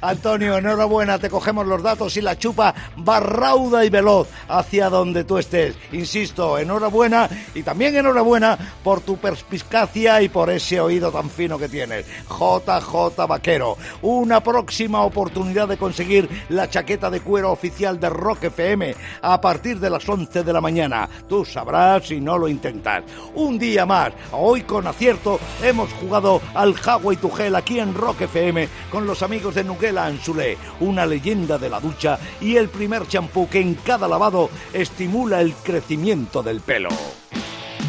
Antonio, 0.00 0.58
enhorabuena, 0.58 1.18
te 1.18 1.30
cogemos 1.30 1.66
los 1.66 1.82
datos 1.82 2.16
y 2.16 2.20
la 2.20 2.38
chupa 2.38 2.74
va 3.08 3.20
rauda 3.20 3.84
y 3.84 3.90
veloz 3.90 4.28
hacia 4.48 4.88
donde 4.90 5.24
tú 5.24 5.38
estés. 5.38 5.76
Insisto, 5.92 6.58
enhorabuena 6.58 7.28
y 7.54 7.62
también 7.62 7.96
enhorabuena 7.96 8.58
por 8.82 9.00
tu 9.00 9.16
perspicacia 9.18 10.20
y 10.22 10.28
por 10.28 10.50
ese 10.50 10.80
oído 10.80 11.10
tan 11.12 11.30
fino 11.30 11.58
que 11.58 11.68
tienes. 11.68 12.06
JJ 12.28 13.26
Vaquero, 13.28 13.76
una 14.02 14.42
próxima 14.42 15.02
oportunidad 15.02 15.68
de 15.68 15.76
conseguir 15.76 16.28
la 16.48 16.68
chaqueta 16.68 17.10
de 17.10 17.20
cuero 17.20 17.52
oficial 17.52 17.98
de 18.00 18.10
Rock 18.10 18.44
FM 18.44 18.94
a 19.22 19.40
partir 19.40 19.78
de 19.78 19.90
las 19.90 20.08
11 20.08 20.42
de 20.42 20.52
la 20.52 20.60
mañana. 20.60 21.08
Tú 21.28 21.44
sabrás 21.44 22.06
si 22.08 22.15
no 22.20 22.38
lo 22.38 22.48
intentas. 22.48 23.04
Un 23.34 23.58
día 23.58 23.86
más, 23.86 24.12
hoy 24.32 24.62
con 24.62 24.86
acierto, 24.86 25.38
hemos 25.62 25.92
jugado 25.94 26.40
al 26.54 26.74
Hawaii 26.74 27.16
to 27.16 27.30
Hell 27.36 27.56
aquí 27.56 27.78
en 27.78 27.94
Rock 27.94 28.22
FM 28.22 28.68
con 28.90 29.06
los 29.06 29.22
amigos 29.22 29.54
de 29.54 29.64
Nuguela 29.64 30.06
Anzulé, 30.06 30.58
una 30.80 31.06
leyenda 31.06 31.58
de 31.58 31.70
la 31.70 31.80
ducha 31.80 32.18
y 32.40 32.56
el 32.56 32.68
primer 32.68 33.06
champú 33.06 33.48
que 33.48 33.60
en 33.60 33.74
cada 33.74 34.08
lavado 34.08 34.50
estimula 34.72 35.40
el 35.40 35.54
crecimiento 35.54 36.42
del 36.42 36.60
pelo. 36.60 36.90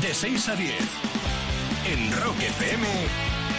De 0.01 0.13
6 0.13 0.49
a 0.49 0.55
10. 0.55 0.73
En 1.91 2.11
Rock 2.21 2.39
FM, 2.39 2.87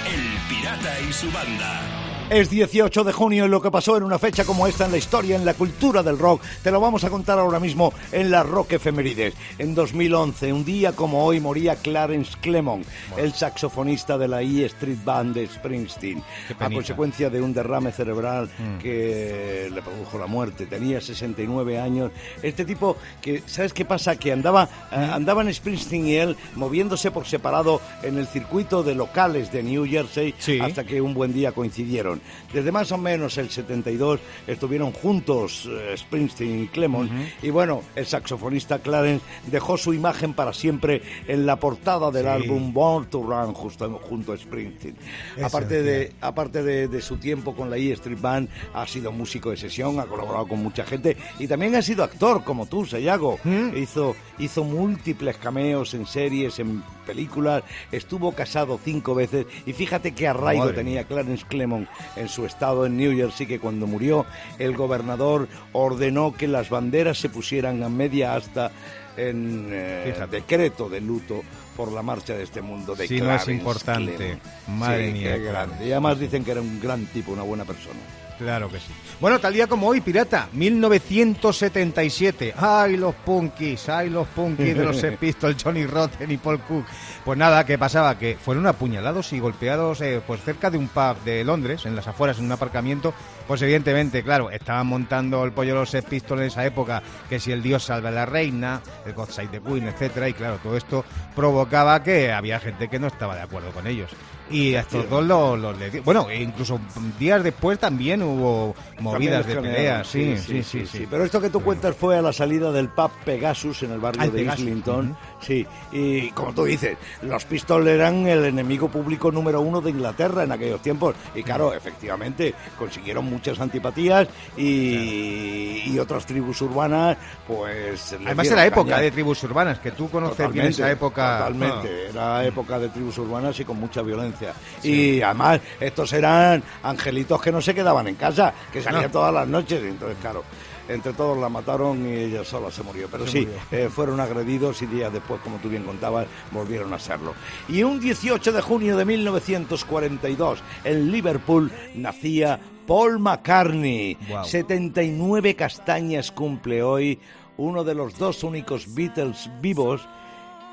El 0.07 0.49
Pirata 0.49 1.01
y 1.09 1.13
su 1.13 1.31
banda. 1.31 2.08
Es 2.31 2.51
18 2.51 3.05
de 3.05 3.13
junio 3.15 3.47
y 3.47 3.49
lo 3.49 3.63
que 3.63 3.71
pasó 3.71 3.97
en 3.97 4.03
una 4.03 4.19
fecha 4.19 4.45
como 4.45 4.67
esta 4.67 4.85
en 4.85 4.93
la 4.93 4.99
historia, 4.99 5.35
en 5.35 5.47
la 5.47 5.55
cultura 5.55 6.03
del 6.03 6.19
rock, 6.19 6.43
te 6.63 6.71
lo 6.71 6.79
vamos 6.79 7.03
a 7.05 7.09
contar 7.09 7.39
ahora 7.39 7.59
mismo 7.59 7.91
en 8.13 8.31
la 8.31 8.43
Rock 8.43 8.73
Efemérides. 8.73 9.33
En 9.59 9.75
2011, 9.75 10.53
un 10.53 10.63
día 10.63 10.93
como 10.93 11.25
hoy, 11.25 11.41
moría 11.41 11.77
Clarence 11.77 12.37
Clemon, 12.39 12.83
el 13.17 13.33
saxofonista 13.33 14.19
de 14.19 14.29
la 14.29 14.43
E 14.43 14.67
Street 14.67 14.99
Band 15.07 15.35
de 15.37 15.47
Springsteen, 15.47 16.23
a 16.61 16.69
consecuencia 16.69 17.31
de 17.31 17.41
un 17.41 17.55
derrame 17.55 17.93
cerebral 17.93 18.51
Mm. 18.59 18.79
que 18.79 19.71
le 19.73 19.81
produjo 19.81 20.19
la 20.19 20.27
muerte. 20.27 20.67
Tenía 20.67 21.01
69 21.01 21.81
años. 21.81 22.11
Este 22.43 22.67
tipo 22.67 22.99
que, 23.23 23.43
¿sabes 23.47 23.73
qué 23.73 23.87
pasa? 23.87 24.17
Que 24.17 24.33
andaba, 24.33 24.69
eh, 24.93 24.97
andaban 24.97 25.53
Springsteen 25.53 26.07
y 26.07 26.15
él 26.17 26.37
moviéndose 26.57 27.11
por 27.11 27.27
separado 27.27 27.81
en 28.03 28.19
el 28.19 28.27
circuito 28.27 28.83
de 28.83 28.95
locales 28.95 29.51
de 29.51 29.63
New 29.63 29.87
Jersey 29.87 30.35
Sí. 30.39 30.61
hasta 30.61 30.85
que 30.85 31.01
un 31.01 31.15
buen 31.15 31.33
día 31.33 31.53
coincidieron. 31.53 32.18
Desde 32.53 32.73
más 32.73 32.91
o 32.93 32.99
menos 32.99 33.37
el 33.39 33.51
72 33.51 34.21
estuvieron 34.47 34.93
juntos 34.93 35.69
eh, 35.71 35.95
Springsteen 35.97 36.65
y 36.65 36.67
Clemon 36.69 37.09
y 37.43 37.51
bueno, 37.51 37.83
el 37.95 38.07
saxofonista 38.07 38.79
Clarence 38.81 39.25
dejó 39.47 39.77
su 39.77 39.93
imagen 39.95 40.35
para 40.35 40.53
siempre 40.53 41.03
en 41.27 41.47
la 41.47 41.57
portada 41.57 42.11
del 42.11 42.25
Sí. 42.25 42.29
álbum 42.29 42.73
Born 42.73 43.07
to 43.11 43.23
Run 43.23 43.55
justo, 43.55 43.89
junto 44.03 44.33
a 44.33 44.37
Springsteen. 44.39 44.97
Eso 45.37 45.47
aparte 45.47 45.83
de, 45.83 46.13
aparte 46.21 46.63
de, 46.63 46.89
de 46.89 47.01
su 47.01 47.17
tiempo 47.17 47.55
con 47.55 47.71
la 47.71 47.77
E 47.77 47.93
Street 47.93 48.21
Band, 48.21 48.49
ha 48.75 48.87
sido 48.87 49.13
músico 49.13 49.51
de 49.51 49.57
sesión, 49.57 49.99
ha 50.01 50.05
colaborado 50.07 50.47
con 50.49 50.63
mucha 50.63 50.85
gente 50.85 51.17
y 51.39 51.47
también 51.47 51.75
ha 51.75 51.83
sido 51.83 52.05
actor 52.05 52.45
como 52.45 52.67
tú, 52.67 52.85
Sayago. 52.87 53.39
¿Mm? 53.45 53.77
Hizo, 53.77 54.15
hizo 54.39 54.65
múltiples 54.65 55.37
cameos 55.37 55.95
en 55.95 56.07
series, 56.07 56.59
en 56.59 56.83
películas, 57.07 57.63
estuvo 57.91 58.33
casado 58.33 58.79
cinco 58.85 59.15
veces 59.15 59.47
y 59.65 59.73
fíjate 59.73 60.13
qué 60.13 60.29
arraigo 60.29 60.65
Madre 60.65 60.77
tenía 60.77 61.05
Clarence 61.05 61.45
Clemon 61.49 61.89
en 62.17 62.29
su 62.29 62.45
estado 62.47 62.87
en 62.87 62.97
New 62.97 63.17
Jersey 63.17 63.47
que 63.47 63.59
cuando 63.59 63.87
murió 63.87 64.27
el 64.59 64.77
gobernador 64.77 65.49
ordenó 65.73 66.35
que 66.35 66.49
las 66.49 66.71
banderas 66.71 67.19
se 67.19 67.29
pusieran 67.29 67.83
a 67.83 67.89
media 67.89 68.35
asta 68.35 68.71
en 69.17 69.69
eh, 69.73 70.15
decreto 70.31 70.89
de 70.89 71.01
luto 71.01 71.43
por 71.77 71.91
la 71.93 72.03
marcha 72.03 72.35
de 72.35 72.45
este 72.45 72.61
mundo 72.63 72.95
de 72.95 73.07
Si 73.09 73.15
no 73.21 73.33
es 73.35 73.43
Clarence 73.45 73.53
importante. 73.53 74.15
Clemon. 74.17 74.41
Madre 74.79 75.07
Sí, 75.07 75.13
mía, 75.13 75.23
qué 75.35 75.41
Clarence. 75.41 75.51
grande. 75.51 75.87
Y 75.89 75.93
además 75.93 76.19
dicen 76.21 76.45
que 76.45 76.51
era 76.53 76.61
un 76.61 76.81
gran 76.81 77.07
tipo, 77.07 77.33
una 77.33 77.43
buena 77.43 77.65
persona. 77.65 77.99
Claro 78.39 78.71
que 78.71 78.79
sí. 78.79 78.93
Bueno, 79.21 79.41
tal 79.41 79.53
día 79.53 79.67
como 79.67 79.89
hoy, 79.89 80.01
pirata, 80.01 80.49
1977. 80.53 82.55
¡Ay, 82.57 82.97
los 82.97 83.15
punkis! 83.17 83.89
¡Ay, 83.89 84.11
los 84.11 84.29
punkis 84.29 84.77
de 84.77 84.85
los 84.85 84.97
Pistols, 85.21 85.63
Johnny 85.63 85.87
Rotten 85.87 86.31
y 86.31 86.37
Paul 86.37 86.61
Cook! 86.61 86.85
Pues 87.25 87.37
nada, 87.37 87.67
¿qué 87.67 87.77
pasaba? 87.77 88.17
Que 88.17 88.37
fueron 88.37 88.67
apuñalados 88.67 89.33
y 89.33 89.41
golpeados 89.41 90.01
eh, 90.03 90.23
pues 90.25 90.41
cerca 90.43 90.71
de 90.71 90.79
un 90.79 90.89
pub 90.89 91.17
de 91.25 91.43
Londres, 91.43 91.85
en 91.85 91.97
las 91.97 92.07
afueras, 92.07 92.39
en 92.39 92.45
un 92.45 92.53
aparcamiento. 92.53 93.13
Pues 93.49 93.61
evidentemente, 93.63 94.23
claro, 94.23 94.51
estaban 94.51 94.87
montando 94.87 95.45
el 95.45 95.53
pollo 95.53 95.75
de 95.75 95.81
los 95.81 95.97
Pistols 96.09 96.43
en 96.43 96.49
esa 96.49 96.65
época, 96.65 97.03
que 97.29 97.41
si 97.41 97.51
el 97.51 97.63
dios 97.63 97.85
salva 97.85 98.11
a 98.11 98.13
la 98.13 98.27
reina, 98.27 98.81
el 99.05 99.15
God 99.15 99.31
Save 99.31 99.49
the 99.49 99.61
Queen, 99.61 99.89
etcétera, 99.89 100.29
y 100.29 100.35
claro, 100.35 100.59
todo 100.63 100.77
esto 100.77 101.05
provocaba 101.35 102.03
que 102.03 102.31
había 102.31 102.61
gente 102.61 102.89
que 102.89 102.99
no 102.99 103.09
estaba 103.09 103.35
de 103.35 103.43
acuerdo 103.43 103.71
con 103.71 103.87
ellos. 103.87 104.11
Y 104.51 104.75
a 104.75 104.81
estos 104.81 105.09
dos 105.11 105.25
los, 105.25 105.59
los 105.59 105.77
Bueno, 106.05 106.29
e 106.31 106.43
incluso 106.43 106.81
días 107.19 107.43
después 107.43 107.79
también 107.79 108.23
hubo 108.35 108.75
movidas 109.01 109.47
de 109.47 109.57
peleas. 109.57 110.07
Sí, 110.07 110.37
sí, 110.39 110.63
sí, 110.63 110.87
sí. 110.87 111.07
Pero 111.11 111.25
esto 111.25 111.41
que 111.41 111.51
tú 111.51 111.61
cuentas 111.63 111.95
fue 111.97 112.17
a 112.17 112.23
la 112.23 112.33
salida 112.33 112.71
del 112.73 112.89
pub 112.89 113.11
Pegasus 113.25 113.83
en 113.83 113.93
el 113.93 113.99
barrio 114.01 114.23
Ah, 114.23 114.29
de 114.29 114.43
Islington. 114.43 115.17
Sí, 115.41 115.67
y 115.93 116.31
como 116.31 116.53
tú 116.53 116.65
dices, 116.65 116.97
los 117.23 117.45
Pistols 117.45 117.87
eran 117.87 118.27
el 118.27 118.45
enemigo 118.45 118.89
público 118.89 119.31
número 119.31 119.61
uno 119.61 119.81
de 119.81 119.91
Inglaterra 119.91 120.43
en 120.45 120.53
aquellos 120.53 120.81
tiempos. 120.83 121.15
Y 121.35 121.43
claro, 121.43 121.73
efectivamente, 121.75 122.55
consiguieron 122.79 123.25
muchas 123.27 123.61
antipatías 123.61 124.29
y, 124.57 125.83
y 125.93 125.99
otras 125.99 126.27
tribus 126.27 126.61
urbanas, 126.63 127.17
pues. 127.47 128.15
Además 128.25 128.47
era 128.51 128.67
época 128.67 128.91
caña. 128.93 129.03
de 129.03 129.11
tribus 129.11 129.43
urbanas, 129.45 129.79
que 129.79 129.91
tú 129.93 130.09
conoces 130.11 130.51
bien 130.53 130.67
esa 130.67 130.91
época. 130.91 131.39
Totalmente, 131.39 132.09
era 132.11 132.45
época 132.45 132.79
de 132.79 132.89
tribus 132.89 133.19
urbanas 133.19 133.59
y 133.61 133.65
con 133.65 133.79
mucha 133.79 134.03
violencia. 134.03 134.53
Y 134.83 135.21
además, 135.23 135.61
estos 135.81 136.13
eran 136.13 136.63
angelitos 136.83 137.41
que 137.41 137.53
no 137.53 137.61
se 137.61 137.75
quedaban 137.75 138.09
en 138.09 138.15
casa, 138.19 138.53
que 138.73 138.83
salían 138.83 139.05
No. 139.05 139.11
todas 139.11 139.33
las 139.33 139.49
noches. 139.49 139.83
Y 139.83 139.89
entonces, 139.89 140.19
claro, 140.21 140.45
entre 140.89 141.13
todos 141.13 141.39
la 141.39 141.49
mataron 141.49 142.07
y 142.07 142.13
ella 142.15 142.45
sola 142.45 142.71
se 142.71 142.83
murió. 142.83 143.09
Pero 143.11 143.25
Se 143.27 143.33
sí, 143.33 143.41
murió. 143.47 143.59
eh, 143.71 143.89
fueron 143.91 144.21
agredidos 144.21 144.83
y 144.83 144.87
días 144.87 145.13
después, 145.13 145.41
como 145.43 145.57
tú 145.59 145.69
bien 145.69 145.85
contabas, 145.85 146.27
volvieron 146.51 146.93
a 146.93 146.99
serlo. 146.99 147.35
Y 147.69 147.83
un 147.83 148.01
18 148.01 148.53
de 148.53 148.61
junio 148.63 148.97
de 148.97 149.05
1942, 149.05 150.63
en 150.85 151.11
Liverpool, 151.13 151.71
nacía 151.95 152.59
Paul 152.87 153.19
McCartney. 153.19 154.17
Guau. 154.29 154.45
79 154.45 155.55
castañas 155.57 156.33
cumple 156.33 156.83
hoy, 156.83 157.19
uno 157.59 157.85
de 157.85 157.95
los 157.95 158.17
dos 158.19 158.43
únicos 158.45 158.95
Beatles 158.95 159.51
vivos 159.61 160.09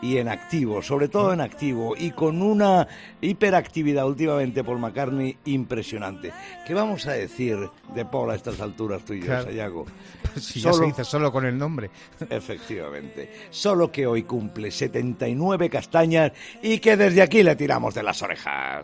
y 0.05 0.17
en 0.19 0.27
activo, 0.29 0.81
sobre 0.83 1.07
todo 1.07 1.33
en 1.33 1.41
activo, 1.41 1.95
y 1.97 2.11
con 2.11 2.41
una 2.41 2.87
hiperactividad 3.21 4.05
últimamente 4.05 4.63
Paul 4.63 4.79
McCartney 4.79 5.35
impresionante. 5.45 6.31
¿Qué 6.67 6.73
vamos 6.75 7.07
a 7.07 7.13
decir 7.13 7.57
de 7.95 8.05
Paul 8.05 8.29
a 8.29 8.35
estas 8.35 8.61
alturas 8.61 9.03
tú 9.03 9.13
y 9.13 9.21
yo, 9.21 9.25
Claro. 9.25 9.43
Sayago? 9.45 9.85
Si 10.35 10.59
ya 10.59 10.73
se 10.73 10.83
dice 10.85 11.05
solo 11.05 11.31
con 11.31 11.45
el 11.45 11.57
nombre. 11.57 11.89
Efectivamente. 12.29 13.31
Solo 13.49 13.89
que 13.91 14.05
hoy 14.05 14.23
cumple 14.23 14.69
79 14.69 15.69
castañas 15.69 16.33
y 16.61 16.79
que 16.79 16.97
desde 16.97 17.21
aquí 17.21 17.41
le 17.41 17.55
tiramos 17.55 17.95
de 17.95 18.03
las 18.03 18.21
orejas. 18.21 18.83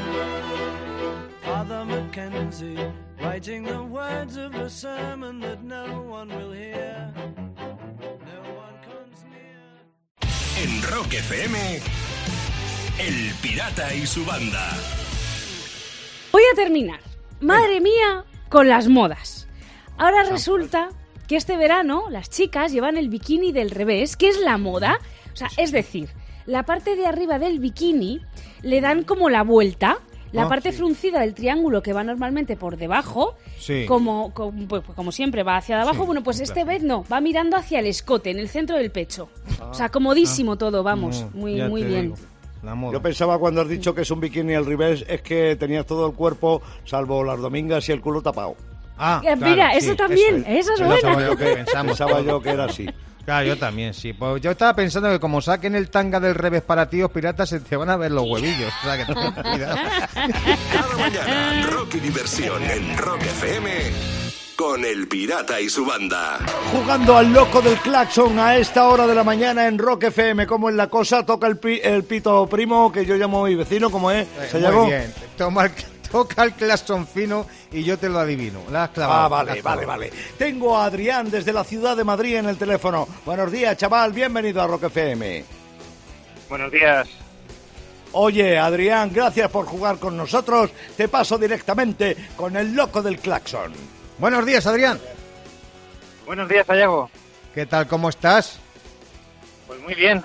Father 1.71 1.85
Mackenzie, 1.85 2.75
writing 3.21 3.63
the 3.63 3.81
words 3.81 4.35
of 4.35 4.53
a 4.55 4.69
sermon 4.69 5.39
that 5.39 5.63
no 5.63 6.01
one 6.01 6.27
will 6.27 6.51
hear. 6.51 7.13
No 7.15 8.41
one 8.59 8.75
comes 8.83 9.23
near. 9.31 9.85
En 10.61 10.81
Rock 10.91 11.13
FM, 11.13 11.79
El 12.99 13.33
Pirata 13.41 13.93
y 13.95 14.05
su 14.05 14.25
banda. 14.25 14.69
Voy 16.33 16.41
a 16.51 16.55
terminar. 16.55 16.99
Madre 17.39 17.79
mía, 17.79 18.25
con 18.49 18.67
las 18.67 18.89
modas. 18.89 19.47
Ahora 19.97 20.23
resulta 20.23 20.89
que 21.29 21.37
este 21.37 21.55
verano 21.55 22.09
las 22.09 22.29
chicas 22.29 22.73
llevan 22.73 22.97
el 22.97 23.07
bikini 23.07 23.53
del 23.53 23.71
revés, 23.71 24.17
que 24.17 24.27
es 24.27 24.41
la 24.41 24.57
moda. 24.57 24.99
O 25.31 25.37
sea, 25.37 25.47
es 25.55 25.71
decir, 25.71 26.09
la 26.45 26.63
parte 26.63 26.97
de 26.97 27.05
arriba 27.05 27.39
del 27.39 27.59
bikini 27.59 28.19
le 28.61 28.81
dan 28.81 29.03
como 29.05 29.29
la 29.29 29.43
vuelta. 29.43 29.99
La 30.31 30.43
Ah, 30.43 30.49
parte 30.49 30.71
sí. 30.71 30.77
fruncida 30.77 31.19
del 31.19 31.33
triángulo 31.33 31.81
que 31.83 31.91
va 31.93 32.03
normalmente 32.03 32.55
por 32.55 32.77
debajo, 32.77 33.35
Sí. 33.59 33.85
como, 33.87 34.33
como, 34.33 34.67
pues, 34.67 34.81
como 34.95 35.11
siempre 35.11 35.43
va 35.43 35.57
hacia 35.57 35.81
abajo, 35.81 35.99
Sí, 36.01 36.05
bueno, 36.05 36.23
pues 36.23 36.39
este 36.39 36.63
vez 36.63 36.81
no, 36.83 37.03
va 37.11 37.19
mirando 37.19 37.57
hacia 37.57 37.79
el 37.79 37.87
escote, 37.87 38.31
en 38.31 38.39
el 38.39 38.47
centro 38.47 38.77
del 38.77 38.91
pecho. 38.91 39.29
o 39.61 39.73
sea, 39.73 39.89
comodísimo 39.89 40.57
todo, 40.57 40.83
vamos, 40.83 41.25
Mm, 41.33 41.37
muy, 41.39 41.61
muy 41.63 41.83
bien. 41.83 42.13
digo. 42.15 42.91
Yo 42.91 43.01
pensaba 43.01 43.39
cuando 43.39 43.61
has 43.61 43.67
dicho 43.69 43.93
que 43.95 44.01
es 44.01 44.11
un 44.11 44.19
bikini 44.19 44.53
al 44.53 44.65
revés, 44.65 45.03
es 45.07 45.21
que 45.21 45.55
tenías 45.55 45.85
todo 45.85 46.05
el 46.07 46.13
cuerpo, 46.13 46.61
salvo 46.85 47.23
las 47.23 47.39
domingas 47.39 47.87
y 47.89 47.91
el 47.91 48.01
culo 48.01 48.21
tapado. 48.21 48.55
Ah, 48.97 49.19
Eh, 49.23 49.33
claro, 49.35 49.51
mira, 49.51 49.71
sí, 49.71 49.77
eso 49.79 49.95
también, 49.95 50.45
esa 50.47 50.73
es 50.73 50.79
Eso 50.79 50.85
buena. 50.85 50.93
pensaba 51.01 51.25
yo 51.25 51.37
que 51.37 51.45
pensamos. 51.55 51.97
Pensaba 51.97 52.21
yo 52.21 52.39
que 52.41 52.49
era 52.51 52.65
así. 52.65 52.87
Claro, 53.25 53.45
yo 53.45 53.57
también, 53.57 53.93
sí. 53.93 54.13
Pues 54.13 54.41
yo 54.41 54.51
estaba 54.51 54.73
pensando 54.75 55.09
que 55.09 55.19
como 55.19 55.41
saquen 55.41 55.75
el 55.75 55.89
tanga 55.89 56.19
del 56.19 56.35
revés 56.35 56.61
para 56.63 56.89
tíos 56.89 57.11
piratas, 57.11 57.49
se 57.49 57.59
te 57.59 57.75
van 57.75 57.89
a 57.89 57.97
ver 57.97 58.11
los 58.11 58.25
huevillos. 58.27 58.71
O 58.81 58.85
sea, 58.85 58.97
que 59.05 59.13
cuidado. 59.13 59.77
Cada 60.73 60.97
mañana, 60.97 61.67
rock 61.67 61.95
y 61.95 61.99
diversión 61.99 62.63
en 62.63 62.97
Rock 62.97 63.21
FM 63.21 63.69
con 64.55 64.83
El 64.85 65.07
Pirata 65.07 65.59
y 65.59 65.69
su 65.69 65.85
banda. 65.85 66.37
Jugando 66.71 67.17
al 67.17 67.33
loco 67.33 67.61
del 67.61 67.77
claxon 67.79 68.37
a 68.39 68.57
esta 68.57 68.87
hora 68.87 69.07
de 69.07 69.15
la 69.15 69.23
mañana 69.23 69.67
en 69.67 69.77
Rock 69.79 70.03
FM. 70.05 70.45
¿Cómo 70.45 70.69
es 70.69 70.75
la 70.75 70.87
cosa? 70.87 71.25
Toca 71.25 71.47
el, 71.47 71.57
pi- 71.57 71.79
el 71.83 72.03
pito 72.03 72.47
primo, 72.47 72.91
que 72.91 73.05
yo 73.05 73.15
llamo 73.15 73.45
mi 73.45 73.55
vecino, 73.55 73.89
¿cómo 73.89 74.11
es? 74.11 74.27
¿Sayago? 74.51 74.81
Muy 74.83 74.91
bien. 74.91 75.13
Toma 75.37 75.65
el- 75.65 75.71
toca 76.11 76.43
el 76.43 76.53
claxon 76.53 77.07
fino 77.07 77.47
y 77.71 77.83
yo 77.83 77.97
te 77.97 78.09
lo 78.09 78.19
adivino. 78.19 78.61
La 78.69 78.85
has 78.85 78.89
clavado. 78.91 79.21
Ah, 79.23 79.27
vale, 79.27 79.51
has 79.53 79.63
vale, 79.63 79.85
vale. 79.85 80.11
Tengo 80.37 80.77
a 80.77 80.85
Adrián 80.85 81.31
desde 81.31 81.53
la 81.53 81.63
ciudad 81.63 81.95
de 81.95 82.03
Madrid 82.03 82.37
en 82.37 82.47
el 82.47 82.57
teléfono. 82.57 83.07
Buenos 83.25 83.51
días, 83.51 83.77
chaval. 83.77 84.11
Bienvenido 84.11 84.61
a 84.61 84.67
Rock 84.67 84.83
FM. 84.83 85.43
Buenos 86.49 86.71
días. 86.71 87.07
Oye, 88.13 88.57
Adrián, 88.57 89.11
gracias 89.13 89.49
por 89.49 89.65
jugar 89.65 89.97
con 89.97 90.17
nosotros. 90.17 90.71
Te 90.97 91.07
paso 91.07 91.37
directamente 91.37 92.17
con 92.35 92.57
el 92.57 92.75
loco 92.75 93.01
del 93.01 93.19
claxon. 93.19 93.71
Buenos 94.17 94.45
días, 94.45 94.67
Adrián. 94.67 94.99
Buenos 96.25 96.49
días, 96.49 96.67
Sayago. 96.67 97.09
¿Qué 97.53 97.65
tal? 97.65 97.87
¿Cómo 97.87 98.09
estás? 98.09 98.59
Pues 99.67 99.79
muy 99.81 99.95
bien. 99.95 100.21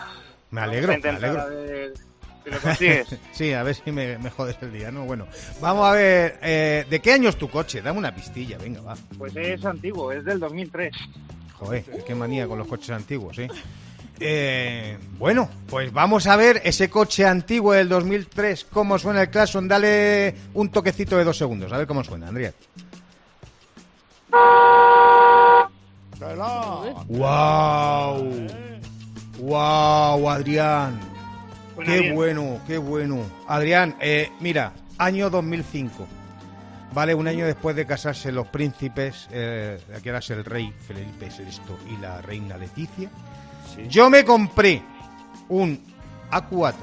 Me 0.50 0.60
alegro, 0.62 0.96
me 1.00 1.08
alegro. 1.08 2.05
Si 2.46 2.50
lo 2.52 2.60
consigues. 2.60 3.08
Sí, 3.32 3.52
a 3.52 3.62
ver 3.62 3.74
si 3.74 3.92
me, 3.92 4.18
me 4.18 4.30
jodes 4.30 4.56
el 4.62 4.72
día, 4.72 4.90
¿no? 4.90 5.04
Bueno, 5.04 5.26
vamos 5.60 5.86
a 5.86 5.92
ver, 5.92 6.38
eh, 6.42 6.86
¿de 6.88 7.00
qué 7.00 7.12
año 7.12 7.28
es 7.28 7.36
tu 7.36 7.50
coche? 7.50 7.82
Dame 7.82 7.98
una 7.98 8.14
pistilla, 8.14 8.56
venga, 8.58 8.80
va. 8.80 8.96
Pues 9.18 9.34
es 9.36 9.64
antiguo, 9.64 10.12
es 10.12 10.24
del 10.24 10.38
2003. 10.38 10.94
Joder, 11.54 11.84
qué 12.06 12.14
manía 12.14 12.46
con 12.46 12.58
los 12.58 12.68
coches 12.68 12.90
antiguos, 12.90 13.38
¿eh? 13.38 13.48
Eh, 14.18 14.96
bueno, 15.18 15.50
pues 15.68 15.92
vamos 15.92 16.26
a 16.26 16.36
ver 16.36 16.62
ese 16.64 16.88
coche 16.88 17.26
antiguo 17.26 17.72
del 17.72 17.88
2003, 17.88 18.66
cómo 18.70 18.98
suena 18.98 19.22
el 19.22 19.30
Claxon. 19.30 19.68
Dale 19.68 20.34
un 20.54 20.70
toquecito 20.70 21.16
de 21.18 21.24
dos 21.24 21.36
segundos, 21.36 21.72
a 21.72 21.78
ver 21.78 21.86
cómo 21.86 22.02
suena, 22.04 22.28
Andrea. 22.28 22.52
¡Wow! 27.08 28.46
¡Wow, 29.38 30.30
Adrián! 30.30 31.15
¡Qué 31.84 32.00
bien. 32.00 32.14
bueno, 32.14 32.60
qué 32.66 32.78
bueno! 32.78 33.20
Adrián, 33.48 33.96
eh, 34.00 34.30
mira, 34.40 34.72
año 34.98 35.30
2005. 35.30 36.06
Vale, 36.94 37.14
un 37.14 37.28
año 37.28 37.46
después 37.46 37.76
de 37.76 37.84
casarse 37.84 38.32
los 38.32 38.46
príncipes, 38.46 39.28
eh, 39.30 39.78
que 40.02 40.08
eras 40.08 40.30
el 40.30 40.44
rey 40.44 40.72
Felipe 40.86 41.28
VI 41.28 41.94
y 41.94 42.00
la 42.00 42.22
reina 42.22 42.56
Leticia, 42.56 43.10
yo 43.88 44.08
me 44.08 44.24
compré 44.24 44.82
un 45.48 45.78
A4 46.30 46.74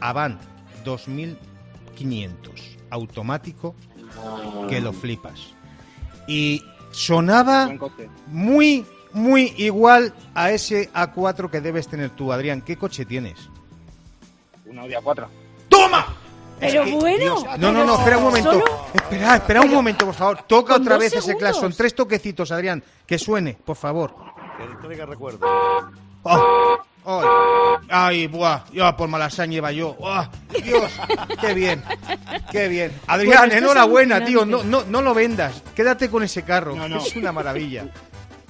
Avant 0.00 0.40
2500 0.84 2.76
automático 2.90 3.74
que 4.68 4.80
lo 4.80 4.92
flipas. 4.92 5.54
Y 6.28 6.62
sonaba 6.92 7.70
muy, 8.28 8.84
muy 9.12 9.52
igual 9.56 10.14
a 10.34 10.50
ese 10.50 10.92
A4 10.92 11.50
que 11.50 11.60
debes 11.60 11.88
tener 11.88 12.10
tú, 12.10 12.32
Adrián. 12.32 12.62
¿Qué 12.62 12.76
coche 12.76 13.04
tienes? 13.04 13.50
Un 14.66 14.78
Audi 14.78 14.94
A4. 14.94 15.26
¡Toma! 15.68 16.06
Pero 16.58 16.82
Es 16.82 16.88
que, 16.88 16.94
bueno. 16.96 17.18
Dios, 17.18 17.44
no, 17.58 17.72
no, 17.72 17.84
no, 17.84 17.98
espera 17.98 18.16
un 18.18 18.24
momento. 18.24 18.52
Solo- 18.52 18.64
Espera, 18.94 19.36
espera 19.36 19.60
un 19.60 19.70
momento, 19.72 20.06
por 20.06 20.14
favor. 20.14 20.42
Toca 20.46 20.76
otra 20.76 20.96
vez 20.96 21.12
ese 21.12 21.20
segundos. 21.22 21.50
claxon. 21.50 21.72
Tres 21.76 21.94
toquecitos, 21.94 22.50
Adrián. 22.50 22.82
Que 23.06 23.18
suene, 23.18 23.58
por 23.62 23.76
favor. 23.76 24.14
Que 24.88 25.04
recuerdo. 25.06 25.46
Oh, 26.22 26.78
ay, 27.04 27.86
ay, 27.88 28.26
buah, 28.26 28.64
ya 28.72 28.96
por 28.96 29.08
malasaña 29.08 29.58
iba 29.58 29.70
yo. 29.70 29.96
¡Ah! 30.04 30.28
Dios, 30.64 30.90
qué 31.40 31.54
bien, 31.54 31.84
qué 32.50 32.66
bien. 32.68 32.92
Adrián, 33.06 33.50
es 33.50 33.58
enhorabuena, 33.58 34.24
tío. 34.24 34.44
No, 34.44 34.64
no, 34.64 34.82
no 34.88 35.02
lo 35.02 35.14
vendas. 35.14 35.62
Quédate 35.74 36.10
con 36.10 36.22
ese 36.24 36.42
carro. 36.42 36.74
No, 36.74 36.88
no. 36.88 36.96
Es 36.98 37.14
una 37.14 37.30
maravilla. 37.32 37.86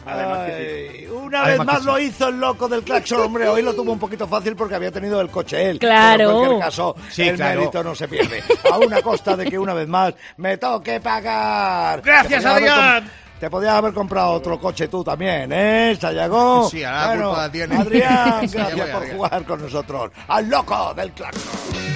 Además 0.06 0.46
que 0.46 0.96
Ay, 1.00 1.06
una 1.06 1.42
Además 1.42 1.58
vez 1.58 1.66
más 1.66 1.80
sí. 1.80 1.86
lo 1.86 1.98
hizo 1.98 2.28
el 2.28 2.40
loco 2.40 2.68
del 2.68 2.82
claxon, 2.82 3.20
hombre. 3.24 3.48
Hoy 3.48 3.62
lo 3.62 3.74
tuvo 3.74 3.92
un 3.92 3.98
poquito 3.98 4.26
fácil 4.28 4.54
porque 4.56 4.74
había 4.76 4.90
tenido 4.90 5.20
el 5.20 5.28
coche 5.30 5.70
él. 5.70 5.78
Claro. 5.78 6.16
Pero 6.18 6.30
en 6.30 6.36
cualquier 6.38 6.60
caso, 6.60 6.96
Sí, 7.10 7.22
el 7.28 7.36
claro. 7.36 7.60
mérito 7.60 7.82
no 7.82 7.94
se 7.94 8.08
pierde. 8.08 8.42
A 8.72 8.78
una 8.78 9.02
costa 9.02 9.36
de 9.36 9.46
que 9.46 9.58
una 9.58 9.74
vez 9.74 9.88
más 9.88 10.14
me 10.36 10.56
toque 10.58 11.00
pagar. 11.00 12.00
Gracias, 12.02 12.44
Adrián. 12.44 13.10
te 13.40 13.50
podías 13.50 13.74
haber 13.74 13.92
comprado 13.92 14.30
otro 14.32 14.58
coche 14.58 14.88
tú 14.88 15.02
también, 15.04 15.50
¿eh, 15.52 15.96
Sayago? 16.00 16.68
Sí, 16.70 16.82
ahora 16.84 17.14
la 17.16 17.22
culpa 17.24 17.42
la 17.42 17.52
tiene. 17.52 17.76
Adrián, 17.76 18.40
gracias 18.52 18.70
por 18.90 18.96
Adrián. 19.02 19.16
jugar 19.16 19.44
con 19.44 19.60
nosotros. 19.62 20.10
¡Al 20.28 20.48
loco 20.48 20.94
del 20.94 21.10
claxon! 21.12 21.42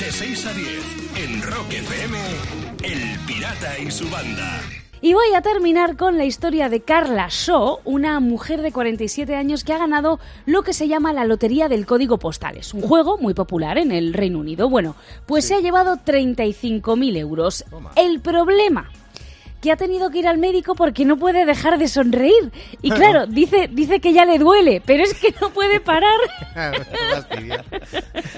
De 0.01 0.11
6 0.13 0.47
a 0.47 0.53
10 0.53 0.69
en 1.17 1.43
Rock 1.43 1.73
FM, 1.73 2.19
El 2.83 3.19
Pirata 3.27 3.79
y 3.79 3.91
su 3.91 4.09
banda. 4.11 4.61
Y 5.03 5.15
voy 5.15 5.33
a 5.35 5.41
terminar 5.41 5.97
con 5.97 6.19
la 6.19 6.27
historia 6.27 6.69
de 6.69 6.81
Carla 6.81 7.29
Shaw, 7.31 7.79
una 7.87 8.21
mujer 8.21 8.61
de 8.61 8.71
47 8.71 9.35
años 9.35 9.65
que 9.65 9.73
ha 9.73 9.79
ganado 9.79 10.21
lo 10.45 10.63
que 10.63 10.75
se 10.75 10.89
llama 10.89 11.15
la 11.15 11.25
Lotería 11.25 11.71
del 11.71 11.87
Código 11.87 12.19
Postal. 12.19 12.59
Es 12.59 12.75
un 12.75 12.83
juego 12.83 13.17
muy 13.17 13.33
popular 13.33 13.79
en 13.79 13.93
el 13.93 14.13
Reino 14.13 14.41
Unido. 14.41 14.69
Bueno, 14.69 14.97
pues 15.25 15.47
se 15.47 15.55
ha 15.55 15.61
llevado 15.61 15.97
35.000 15.97 17.17
euros. 17.17 17.65
El 17.97 18.21
problema 18.21 18.91
que 19.61 19.71
ha 19.73 19.77
tenido 19.77 20.11
que 20.11 20.19
ir 20.19 20.27
al 20.29 20.39
médico 20.39 20.75
porque 20.75 21.05
no 21.05 21.17
puede 21.17 21.45
dejar 21.45 21.79
de 21.79 21.89
sonreír. 21.89 22.51
Y 22.83 22.91
claro, 22.91 23.27
dice, 23.27 23.69
dice 23.71 24.01
que 24.01 24.13
ya 24.13 24.25
le 24.25 24.39
duele, 24.39 24.83
pero 24.85 25.03
es 25.05 25.15
que 25.15 25.35
no 25.41 25.51
puede 25.51 25.81
parar. 25.81 26.19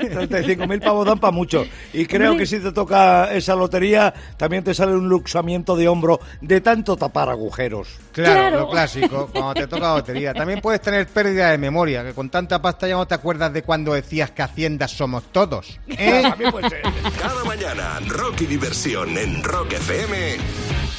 35.000 0.00 0.80
pavos 0.82 1.06
dan 1.06 1.18
para 1.18 1.30
mucho. 1.32 1.64
Y 1.92 2.06
creo 2.06 2.30
Hombre. 2.32 2.42
que 2.44 2.46
si 2.46 2.58
te 2.60 2.72
toca 2.72 3.32
esa 3.32 3.54
lotería, 3.54 4.12
también 4.36 4.64
te 4.64 4.74
sale 4.74 4.92
un 4.92 5.08
luxamiento 5.08 5.76
de 5.76 5.88
hombro 5.88 6.20
de 6.40 6.60
tanto 6.60 6.96
tapar 6.96 7.28
agujeros. 7.30 7.88
Claro, 8.12 8.32
Claro. 8.32 8.58
lo 8.60 8.70
clásico, 8.70 9.28
cuando 9.32 9.54
te 9.54 9.66
toca 9.66 9.88
la 9.88 9.94
lotería. 9.96 10.34
También 10.34 10.60
puedes 10.60 10.80
tener 10.80 11.06
pérdida 11.06 11.50
de 11.50 11.58
memoria, 11.58 12.04
que 12.04 12.12
con 12.12 12.28
tanta 12.30 12.60
pasta 12.60 12.88
ya 12.88 12.94
no 12.96 13.06
te 13.06 13.14
acuerdas 13.14 13.52
de 13.52 13.62
cuando 13.62 13.94
decías 13.94 14.30
que 14.32 14.42
Hacienda 14.42 14.88
somos 14.88 15.24
todos. 15.32 15.78
¿eh? 15.88 16.20
También 16.22 16.50
puede 16.50 16.68
ser. 16.68 16.82
Cada 17.18 17.44
mañana, 17.44 18.00
rock 18.08 18.42
y 18.42 18.46
diversión 18.46 19.16
en 19.16 19.42
Rock 19.42 19.72
FM 19.74 20.36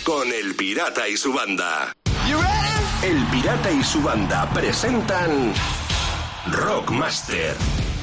con 0.04 0.28
El 0.34 0.56
Pirata 0.56 1.08
y 1.08 1.16
su 1.16 1.34
banda. 1.34 1.94
El 3.04 3.26
Pirata 3.28 3.72
y 3.72 3.84
su 3.84 4.02
banda 4.02 4.50
presentan 4.54 5.54
Rockmaster. 6.52 7.56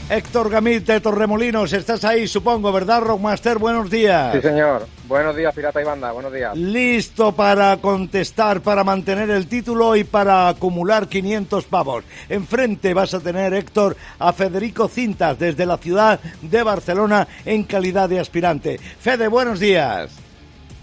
Héctor 0.09 0.51
Gamit 0.51 0.87
de 0.87 1.01
Torremolinos, 1.01 1.73
estás 1.73 2.05
ahí, 2.05 2.27
supongo, 2.27 2.73
¿verdad, 2.73 3.03
Rockmaster? 3.03 3.59
Buenos 3.59 3.91
días. 3.91 4.35
Sí, 4.35 4.41
señor. 4.41 4.87
Buenos 5.07 5.37
días, 5.37 5.55
Pirata 5.55 5.81
y 5.81 5.85
Banda. 5.85 6.13
Buenos 6.13 6.33
días. 6.33 6.57
Listo 6.57 7.33
para 7.33 7.77
contestar, 7.77 8.61
para 8.61 8.83
mantener 8.83 9.31
el 9.31 9.47
título 9.47 9.95
y 9.95 10.05
para 10.05 10.49
acumular 10.49 11.09
500 11.09 11.65
pavos. 11.65 12.05
Enfrente 12.29 12.95
vas 12.95 13.15
a 13.15 13.21
tener, 13.21 13.55
Héctor, 13.55 13.97
a 14.19 14.33
Federico 14.33 14.89
Cintas 14.89 15.39
desde 15.39 15.67
la 15.67 15.79
ciudad 15.79 16.21
de 16.41 16.63
Barcelona 16.63 17.29
en 17.45 17.65
calidad 17.65 18.09
de 18.09 18.21
aspirante. 18.21 18.79
Fede, 18.79 19.29
buenos 19.29 19.61
días. 19.61 20.20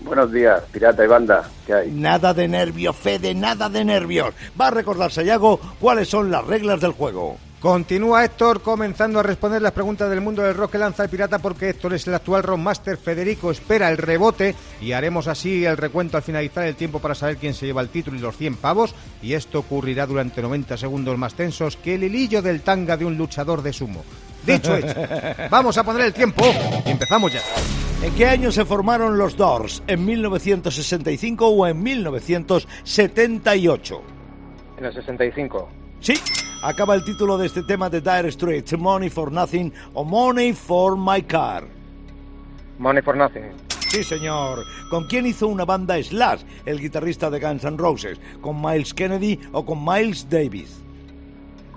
Buenos 0.02 0.32
días, 0.32 0.62
Pirata 0.72 1.04
y 1.04 1.08
Banda. 1.08 1.50
¿Qué 1.66 1.74
hay? 1.74 1.92
Nada 1.92 2.34
de 2.34 2.48
nervios, 2.48 2.96
Fede, 2.96 3.34
nada 3.34 3.68
de 3.70 3.84
nervios. 3.84 4.34
Va 4.60 4.68
a 4.68 4.72
recordar 4.72 5.12
Sayago 5.12 5.60
cuáles 5.80 6.08
son 6.08 6.30
las 6.32 6.46
reglas 6.46 6.80
del 6.80 6.92
juego. 6.92 7.38
Continúa 7.60 8.24
Héctor 8.24 8.62
comenzando 8.62 9.20
a 9.20 9.24
responder 9.24 9.64
las 9.64 9.72
preguntas 9.72 10.12
del 10.12 10.22
mundo 10.22 10.44
del 10.44 10.54
rock 10.54 10.74
que 10.74 10.78
lanza 10.78 11.04
el 11.04 11.10
pirata 11.10 11.40
porque 11.40 11.70
Héctor 11.70 11.96
es 11.96 12.06
el 12.06 12.14
actual 12.14 12.44
rockmaster. 12.44 12.98
Federico 12.98 13.50
espera 13.50 13.90
el 13.90 13.98
rebote 13.98 14.54
y 14.80 14.92
haremos 14.92 15.28
así 15.28 15.66
el 15.66 15.76
recuento 15.76 16.18
al 16.18 16.24
finalizar 16.24 16.66
el 16.66 16.76
tiempo 16.76 17.00
para 17.00 17.16
saber 17.16 17.38
quién 17.38 17.56
se 17.56 17.66
lleva 17.66 17.82
el 17.82 17.90
título 17.90 18.16
y 18.16 18.22
los 18.22 18.38
100 18.38 18.58
pavos. 18.58 18.94
Y 19.24 19.34
esto 19.34 19.60
ocurrirá 19.60 20.06
durante 20.06 20.44
90 20.44 20.78
segundos 20.78 21.18
más 21.18 21.34
tensos 21.34 21.78
que 21.78 21.96
el 21.96 22.04
hilillo 22.04 22.44
del 22.44 22.62
tanga 22.62 22.96
de 22.96 23.06
un 23.06 23.18
luchador 23.18 23.64
de 23.64 23.74
sumo. 23.74 24.04
Dicho 24.48 24.76
hecho, 24.78 24.96
vamos 25.50 25.78
a 25.78 25.84
poner 25.84 26.06
el 26.06 26.14
tiempo 26.14 26.46
y 26.86 26.92
empezamos 26.92 27.34
ya. 27.34 27.42
¿En 28.02 28.16
qué 28.16 28.28
año 28.28 28.50
se 28.52 28.64
formaron 28.64 29.18
los 29.18 29.36
Doors? 29.36 29.84
¿En 29.88 30.06
1965 30.06 31.48
o 31.48 31.68
en 31.68 31.84
1978? 31.84 34.02
En 34.78 34.86
el 34.86 34.94
65. 34.94 35.68
Sí, 36.00 36.14
acaba 36.64 36.96
el 36.96 37.04
título 37.04 37.38
de 37.38 37.48
este 37.48 37.64
tema 37.64 37.90
de 37.90 38.00
Dire 38.00 38.32
Straits, 38.32 38.78
Money 38.78 39.10
for 39.10 39.30
Nothing 39.32 39.74
o 39.94 40.06
Money 40.06 40.54
for 40.54 40.98
My 40.98 41.22
Car. 41.24 41.66
Money 42.80 43.02
for 43.02 43.18
Nothing. 43.18 43.52
Sí, 43.90 44.04
señor. 44.04 44.64
¿Con 44.90 45.08
quién 45.08 45.26
hizo 45.26 45.48
una 45.48 45.66
banda 45.66 46.02
Slash, 46.02 46.44
el 46.66 46.80
guitarrista 46.80 47.30
de 47.30 47.40
Guns 47.40 47.66
N' 47.66 47.78
Roses? 47.78 48.18
¿Con 48.42 48.62
Miles 48.62 48.94
Kennedy 48.94 49.40
o 49.52 49.66
con 49.66 49.84
Miles 49.84 50.30
Davis? 50.30 50.82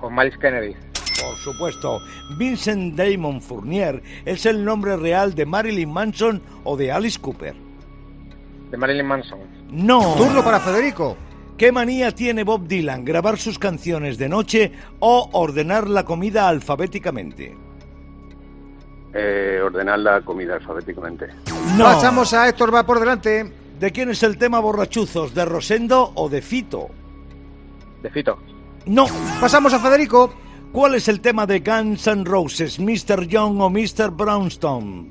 Con 0.01 0.15
Miles 0.15 0.37
Kennedy. 0.39 0.77
Por 1.23 1.37
supuesto, 1.37 2.01
Vincent 2.37 2.95
Damon 2.97 3.41
Fournier 3.41 4.03
es 4.25 4.47
el 4.47 4.65
nombre 4.65 4.97
real 4.97 5.35
de 5.35 5.47
Marilyn 5.47 5.93
Manson 5.93 6.43
o 6.65 6.77
de 6.77 6.93
Alice 6.93 7.19
Cooper. 7.21 7.55
De 8.71 8.77
Marilyn 8.77 9.07
Manson. 9.07 9.39
No. 9.71 10.15
Turno 10.17 10.45
para 10.45 10.61
Federico. 10.61 11.17
¿Qué 11.57 11.73
manía 11.73 12.13
tiene 12.13 12.43
Bob 12.43 12.67
Dylan? 12.67 13.05
¿Grabar 13.05 13.37
sus 13.37 13.59
canciones 13.59 14.17
de 14.17 14.29
noche 14.29 14.73
o 14.99 15.29
ordenar 15.33 15.89
la 15.89 16.05
comida 16.05 16.49
alfabéticamente? 16.49 17.55
Eh, 19.13 19.61
ordenar 19.63 19.99
la 19.99 20.23
comida 20.23 20.55
alfabéticamente. 20.55 21.29
No. 21.77 21.85
Pasamos 21.85 22.33
a 22.33 22.49
Héctor, 22.49 22.75
va 22.75 22.87
por 22.87 22.99
delante. 22.99 23.53
¿De 23.79 23.91
quién 23.93 24.11
es 24.11 24.23
el 24.23 24.39
tema 24.39 24.61
borrachuzos? 24.61 25.35
¿De 25.35 25.45
Rosendo 25.45 26.13
o 26.15 26.29
de 26.29 26.41
Fito? 26.41 26.89
De 28.03 28.11
Fito. 28.11 28.39
No. 28.87 29.07
Pasamos 29.41 29.75
a 29.75 29.79
Federico. 29.81 30.33
¿Cuál 30.73 30.95
es 30.95 31.09
el 31.09 31.21
tema 31.21 31.47
de 31.47 31.59
Guns 31.59 32.07
N' 32.07 32.25
Roses? 32.25 32.79
¿Mr. 32.79 33.27
Young 33.27 33.61
o 33.61 33.69
Mr. 33.69 34.11
Brownstone? 34.13 35.09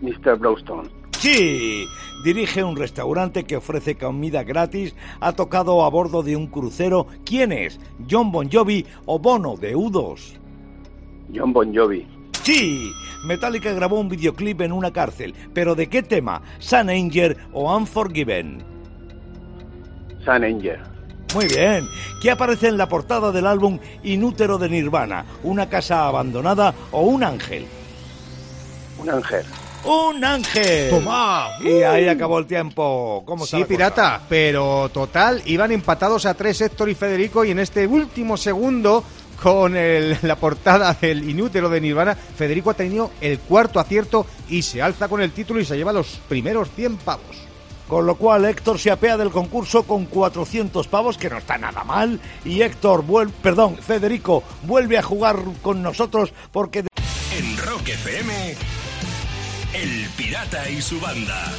Mr. 0.00 0.36
Browstone. 0.36 0.88
Sí, 1.12 1.86
dirige 2.24 2.64
un 2.64 2.76
restaurante 2.76 3.44
que 3.44 3.56
ofrece 3.56 3.94
comida 3.94 4.42
gratis, 4.42 4.96
ha 5.20 5.32
tocado 5.32 5.84
a 5.84 5.90
bordo 5.90 6.24
de 6.24 6.34
un 6.34 6.48
crucero. 6.48 7.06
¿Quién 7.24 7.52
es? 7.52 7.78
¿John 8.10 8.32
Bon 8.32 8.50
Jovi 8.50 8.84
o 9.06 9.20
Bono 9.20 9.56
de 9.56 9.76
U2? 9.76 10.38
John 11.32 11.52
Bon 11.52 11.72
Jovi. 11.72 12.04
Sí, 12.42 12.90
Metallica 13.28 13.72
grabó 13.72 14.00
un 14.00 14.08
videoclip 14.08 14.60
en 14.60 14.72
una 14.72 14.92
cárcel, 14.92 15.34
pero 15.54 15.76
¿de 15.76 15.86
qué 15.88 16.02
tema? 16.02 16.42
¿Sun 16.58 16.90
Anger 16.90 17.36
o 17.52 17.74
Unforgiven? 17.74 18.58
Sun 20.24 20.42
Anger. 20.42 20.93
Muy 21.34 21.46
bien. 21.46 21.88
¿Qué 22.22 22.30
aparece 22.30 22.68
en 22.68 22.78
la 22.78 22.88
portada 22.88 23.32
del 23.32 23.46
álbum 23.46 23.78
Inútero 24.04 24.56
de 24.56 24.68
Nirvana? 24.68 25.24
¿Una 25.42 25.68
casa 25.68 26.06
abandonada 26.06 26.72
o 26.92 27.02
un 27.02 27.24
ángel? 27.24 27.66
Un 28.98 29.10
ángel. 29.10 29.44
¡Un 29.84 30.24
ángel! 30.24 30.88
Toma. 30.90 31.48
Y 31.60 31.82
ahí 31.82 32.08
acabó 32.08 32.38
el 32.38 32.46
tiempo. 32.46 33.22
¿Cómo 33.26 33.44
Sí, 33.44 33.64
pirata, 33.64 34.22
pero 34.28 34.88
total, 34.90 35.42
iban 35.44 35.72
empatados 35.72 36.24
a 36.24 36.32
tres 36.34 36.60
Héctor 36.62 36.88
y 36.88 36.94
Federico 36.94 37.44
y 37.44 37.50
en 37.50 37.58
este 37.58 37.86
último 37.86 38.36
segundo 38.38 39.04
con 39.42 39.76
el- 39.76 40.16
la 40.22 40.36
portada 40.36 40.96
del 40.98 41.28
inútero 41.28 41.68
de 41.68 41.80
Nirvana, 41.82 42.14
Federico 42.14 42.70
ha 42.70 42.74
tenido 42.74 43.10
el 43.20 43.40
cuarto 43.40 43.78
acierto 43.78 44.24
y 44.48 44.62
se 44.62 44.80
alza 44.80 45.08
con 45.08 45.20
el 45.20 45.32
título 45.32 45.60
y 45.60 45.66
se 45.66 45.76
lleva 45.76 45.92
los 45.92 46.18
primeros 46.28 46.70
100 46.74 46.96
pavos. 46.98 47.43
Con 47.88 48.06
lo 48.06 48.14
cual 48.16 48.44
Héctor 48.46 48.78
se 48.78 48.90
apea 48.90 49.16
del 49.16 49.30
concurso 49.30 49.82
con 49.82 50.06
400 50.06 50.88
pavos, 50.88 51.18
que 51.18 51.28
no 51.28 51.38
está 51.38 51.58
nada 51.58 51.84
mal. 51.84 52.18
Y 52.44 52.62
Héctor, 52.62 53.06
vuel- 53.06 53.30
perdón, 53.30 53.76
Federico, 53.76 54.42
vuelve 54.62 54.96
a 54.98 55.02
jugar 55.02 55.36
con 55.62 55.82
nosotros 55.82 56.32
porque... 56.50 56.84
En 57.36 57.56
Rock 57.58 57.88
FM, 57.88 58.54
El 59.74 60.08
Pirata 60.16 60.68
y 60.70 60.80
su 60.80 60.98
banda. 61.00 61.52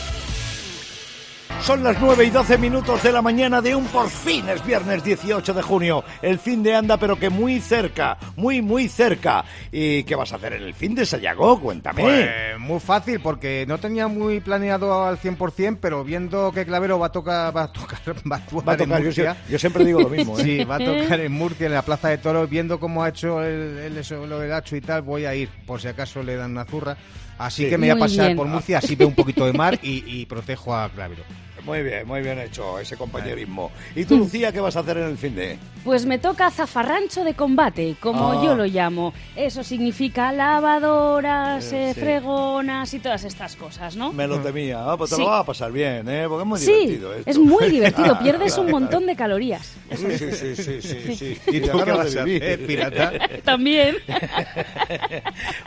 Son 1.62 1.84
las 1.84 2.00
9 2.00 2.26
y 2.26 2.30
12 2.30 2.60
minutos 2.60 3.02
de 3.02 3.12
la 3.12 3.24
mañana 3.24 3.60
de 3.60 3.74
un 3.74 3.86
por 3.88 4.08
fin 4.08 4.48
es 4.50 4.64
viernes 4.64 5.04
18 5.04 5.52
de 5.52 5.62
junio. 5.64 6.04
El 6.22 6.38
fin 6.38 6.62
de 6.62 6.76
anda, 6.76 6.96
pero 6.98 7.18
que 7.18 7.32
muy 7.32 7.60
cerca, 7.60 8.20
muy, 8.36 8.62
muy 8.62 8.88
cerca. 8.88 9.44
¿Y 9.72 10.04
qué 10.04 10.14
vas 10.14 10.32
a 10.32 10.36
hacer 10.36 10.54
en 10.54 10.62
el 10.62 10.76
fin 10.76 10.94
de 10.94 11.08
Sayago? 11.08 11.60
Cuéntame. 11.60 12.04
Pues 12.04 12.30
muy 12.60 12.80
fácil, 12.80 13.20
porque 13.20 13.66
no 13.68 13.80
tenía 13.80 14.08
muy 14.08 14.42
planeado 14.42 15.06
al 15.06 15.18
100%, 15.18 15.80
pero 15.82 16.04
viendo 16.04 16.52
que 16.52 16.68
Clavero 16.68 17.00
va 17.00 17.08
a 17.08 17.12
tocar, 17.12 17.56
va 17.58 17.64
a 17.64 17.72
tocar, 17.74 17.98
va 18.32 18.36
a 18.36 18.40
actuar 18.40 18.68
Va 18.68 18.72
a 18.74 18.76
en 18.76 18.80
tocar, 18.82 19.00
yo, 19.00 19.06
Murcia, 19.06 19.38
yo 19.50 19.58
siempre 19.58 19.84
digo 19.86 20.02
lo 20.02 20.10
mismo. 20.10 20.38
¿eh? 20.40 20.44
Sí, 20.44 20.64
va 20.66 20.76
a 20.76 20.80
tocar 20.80 21.20
en 21.20 21.32
Murcia, 21.32 21.66
en 21.66 21.74
la 21.74 21.82
Plaza 21.82 22.10
de 22.10 22.20
Toros, 22.20 22.48
viendo 22.48 22.80
cómo 22.80 23.04
ha 23.04 23.10
hecho 23.10 23.42
el, 23.44 23.80
el- 23.80 23.98
eso, 23.98 24.28
lo 24.28 24.38
del 24.38 24.54
hacho 24.54 24.76
y 24.76 24.82
tal, 24.82 25.02
voy 25.02 25.26
a 25.26 25.34
ir, 25.34 25.50
por 25.66 25.82
si 25.82 25.88
acaso 25.88 26.22
le 26.22 26.36
dan 26.36 26.52
una 26.52 26.66
zurra. 26.66 26.96
Así 27.40 27.64
Sí. 27.64 27.70
que 27.72 27.78
me 27.80 27.88
voy 27.92 27.98
a 27.98 28.00
pasar 28.00 28.26
bien. 28.28 28.38
por 28.38 28.46
Murcia, 28.46 28.78
así 28.78 28.96
veo 28.96 29.08
un 29.08 29.16
poquito 29.16 29.48
de 29.48 29.52
mar 29.54 29.80
y, 29.82 30.04
y 30.06 30.26
protejo 30.28 30.76
a 30.76 30.88
Clavero. 30.90 31.24
Muy 31.66 31.82
bien, 31.82 32.08
muy 32.08 32.22
bien 32.22 32.40
hecho 32.40 32.78
ese 32.80 32.96
compañerismo. 32.96 33.72
¿Y 33.96 34.06
tú, 34.06 34.18
Lucía, 34.18 34.52
qué 34.52 34.60
vas 34.60 34.76
a 34.76 34.82
hacer 34.82 34.98
en 34.98 35.06
el 35.10 35.18
fin 35.18 35.36
de...? 35.36 35.58
Pues 35.84 36.06
me 36.06 36.18
toca 36.18 36.50
zafarrancho 36.50 37.24
de 37.24 37.34
combate, 37.36 37.96
como 38.00 38.32
Ah. 38.34 38.42
yo 38.44 38.56
lo 38.56 38.66
llamo. 38.66 39.14
Eso 39.36 39.64
significa 39.64 40.32
lavadoras, 40.32 41.72
Eh, 41.74 41.90
eh, 41.90 41.94
sí. 41.94 42.00
fregonas 42.00 42.92
y 42.94 43.00
todas 43.00 43.24
estas 43.24 43.56
cosas, 43.56 43.96
¿no? 43.96 44.12
Me 44.12 44.28
lo 44.28 44.40
temía. 44.40 44.92
Ah, 44.92 44.98
pues 44.98 45.12
te 45.12 45.16
Sí. 45.16 45.22
lo 45.22 45.28
vas 45.30 45.42
a 45.42 45.46
pasar 45.46 45.72
bien, 45.72 46.08
¿eh? 46.10 46.26
Porque 46.28 46.42
es 46.44 46.48
muy 46.48 46.60
Sí, 46.60 46.72
divertido 46.72 47.14
esto. 47.14 47.30
es 47.30 47.38
muy 47.38 47.70
divertido, 47.70 48.14
Ah, 48.16 48.20
pierdes 48.24 48.54
claro, 48.54 48.62
un 48.62 48.68
claro. 48.70 48.80
montón 48.82 49.06
de 49.06 49.16
calorías. 49.16 49.74
Sí, 49.96 50.18
sí, 50.18 50.32
sí, 50.32 50.56
sí, 50.56 50.82
sí, 50.82 51.16
sí. 51.16 51.38
¿Y 51.48 51.62
tú 51.62 51.78
qué 51.84 51.92
vas 51.92 52.16
a 52.16 52.22
hacer, 52.24 52.66
pirata? 52.68 53.12
También. 53.44 53.96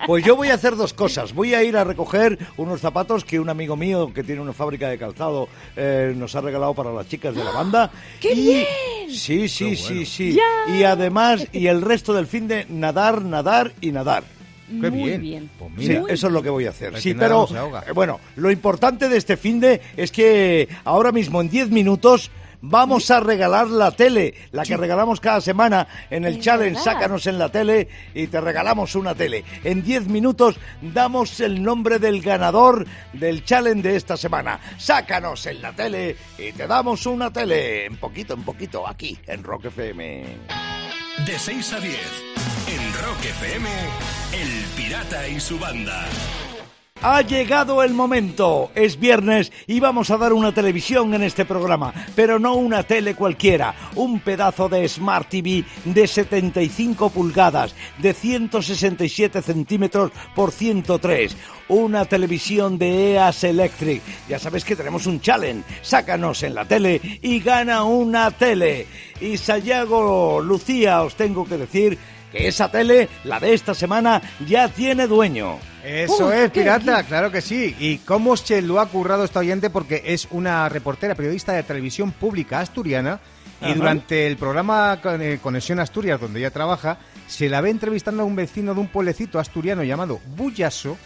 Pues 0.06 0.24
yo 0.24 0.36
voy 0.36 0.48
a 0.48 0.54
hacer 0.54 0.74
dos 0.76 0.92
cosas. 0.94 1.34
Voy 1.34 1.54
a 1.54 1.62
ir 1.62 1.76
a 1.76 1.84
recoger 1.84 2.38
unos 2.56 2.80
zapatos 2.80 3.24
que 3.24 3.38
un 3.40 3.48
amigo 3.50 3.76
mío 3.76 4.12
que 4.14 4.22
tiene 4.24 4.40
una 4.40 4.52
fábrica 4.52 4.88
de 4.88 4.96
calzado 4.98 5.48
eh, 5.76 5.87
eh, 5.88 6.14
nos 6.16 6.34
ha 6.34 6.40
regalado 6.40 6.74
para 6.74 6.92
las 6.92 7.08
chicas 7.08 7.34
de 7.34 7.42
la 7.44 7.50
banda. 7.50 7.90
¡Qué 8.20 8.32
Y- 8.32 8.42
bien! 8.42 8.66
Sí, 9.10 9.48
sí, 9.48 9.74
sí, 9.74 10.04
sí. 10.04 10.32
Ya. 10.34 10.74
Y 10.76 10.84
además, 10.84 11.46
y 11.52 11.66
el 11.68 11.80
resto 11.80 12.12
del 12.12 12.26
fin 12.26 12.46
de 12.46 12.66
nadar, 12.68 13.22
nadar 13.22 13.72
y 13.80 13.90
nadar. 13.90 14.22
Qué 14.68 14.90
Muy 14.90 15.08
bien. 15.08 15.22
bien. 15.22 15.50
Pues 15.58 15.70
Sí, 15.78 15.98
eso 16.10 16.26
es 16.26 16.32
lo 16.32 16.42
que 16.42 16.50
voy 16.50 16.66
a 16.66 16.70
hacer. 16.70 17.00
Sí, 17.00 17.14
pero 17.14 17.48
eh, 17.86 17.92
bueno, 17.92 18.20
lo 18.36 18.50
importante 18.50 19.08
de 19.08 19.16
este 19.16 19.38
fin 19.38 19.60
de 19.60 19.80
es 19.96 20.12
que 20.12 20.68
ahora 20.84 21.10
mismo 21.10 21.40
en 21.40 21.48
10 21.48 21.70
minutos 21.70 22.30
vamos 22.60 23.10
a 23.10 23.20
regalar 23.20 23.68
la 23.68 23.90
tele, 23.90 24.34
la 24.52 24.64
que 24.64 24.76
regalamos 24.76 25.20
cada 25.20 25.40
semana 25.40 25.86
en 26.10 26.24
el 26.24 26.40
challenge 26.40 26.78
verdad. 26.78 26.92
Sácanos 26.92 27.26
en 27.26 27.38
la 27.38 27.48
tele 27.50 27.88
y 28.14 28.26
te 28.26 28.40
regalamos 28.40 28.94
una 28.94 29.14
tele. 29.14 29.44
En 29.64 29.82
10 29.82 30.08
minutos 30.08 30.58
damos 30.80 31.40
el 31.40 31.62
nombre 31.62 31.98
del 31.98 32.20
ganador 32.22 32.86
del 33.12 33.44
challenge 33.44 33.88
de 33.88 33.96
esta 33.96 34.16
semana. 34.16 34.60
Sácanos 34.78 35.46
en 35.46 35.62
la 35.62 35.72
tele 35.72 36.16
y 36.38 36.52
te 36.52 36.66
damos 36.66 37.06
una 37.06 37.32
tele. 37.32 37.86
En 37.86 37.96
poquito, 37.96 38.34
en 38.34 38.42
poquito, 38.42 38.86
aquí 38.86 39.18
en 39.26 39.42
Rock 39.42 39.66
FM. 39.66 40.24
De 41.26 41.38
6 41.38 41.72
a 41.72 41.80
10, 41.80 41.94
en 42.68 42.92
Rock 43.04 43.24
FM, 43.24 43.68
El 44.32 44.64
Pirata 44.76 45.26
y 45.28 45.40
su 45.40 45.58
banda. 45.58 46.06
Ha 47.00 47.22
llegado 47.22 47.84
el 47.84 47.94
momento. 47.94 48.72
Es 48.74 48.98
viernes 48.98 49.52
y 49.68 49.78
vamos 49.78 50.10
a 50.10 50.16
dar 50.16 50.32
una 50.32 50.52
televisión 50.52 51.14
en 51.14 51.22
este 51.22 51.44
programa, 51.44 51.94
pero 52.16 52.40
no 52.40 52.56
una 52.56 52.82
tele 52.82 53.14
cualquiera, 53.14 53.72
un 53.94 54.18
pedazo 54.18 54.68
de 54.68 54.88
Smart 54.88 55.28
TV 55.28 55.64
de 55.84 56.08
75 56.08 57.10
pulgadas, 57.10 57.72
de 57.98 58.12
167 58.12 59.42
centímetros 59.42 60.10
por 60.34 60.50
103. 60.50 61.36
Una 61.68 62.04
televisión 62.04 62.76
de 62.78 63.12
EAS 63.12 63.44
Electric. 63.44 64.02
Ya 64.28 64.40
sabes 64.40 64.64
que 64.64 64.74
tenemos 64.74 65.06
un 65.06 65.20
challenge. 65.20 65.64
Sácanos 65.82 66.42
en 66.42 66.56
la 66.56 66.64
tele 66.64 67.00
y 67.22 67.38
gana 67.38 67.84
una 67.84 68.32
tele. 68.32 68.88
Y 69.20 69.36
Sayago, 69.36 70.40
Lucía, 70.40 71.02
os 71.02 71.14
tengo 71.14 71.44
que 71.44 71.58
decir 71.58 71.96
que 72.32 72.48
esa 72.48 72.70
tele, 72.70 73.08
la 73.24 73.40
de 73.40 73.54
esta 73.54 73.74
semana, 73.74 74.22
ya 74.46 74.68
tiene 74.68 75.06
dueño. 75.06 75.58
Eso 75.84 76.32
es, 76.32 76.50
qué 76.50 76.60
pirata, 76.60 77.02
claro 77.04 77.30
que 77.30 77.40
sí. 77.40 77.74
¿Y 77.78 77.98
cómo 77.98 78.36
se 78.36 78.60
lo 78.62 78.80
ha 78.80 78.86
currado 78.86 79.24
esta 79.24 79.40
oyente? 79.40 79.70
Porque 79.70 80.02
es 80.06 80.28
una 80.30 80.68
reportera, 80.68 81.14
periodista 81.14 81.52
de 81.52 81.62
televisión 81.62 82.12
pública 82.12 82.60
asturiana. 82.60 83.20
Y 83.60 83.66
Ajá. 83.66 83.74
durante 83.74 84.26
el 84.26 84.36
programa 84.36 85.00
eh, 85.04 85.40
Conexión 85.42 85.80
Asturias, 85.80 86.20
donde 86.20 86.38
ella 86.38 86.52
trabaja, 86.52 86.98
se 87.26 87.48
la 87.48 87.60
ve 87.60 87.70
entrevistando 87.70 88.22
a 88.22 88.26
un 88.26 88.36
vecino 88.36 88.72
de 88.72 88.80
un 88.80 88.86
pueblecito 88.86 89.40
asturiano 89.40 89.82
llamado 89.82 90.20
Bullaso. 90.36 90.96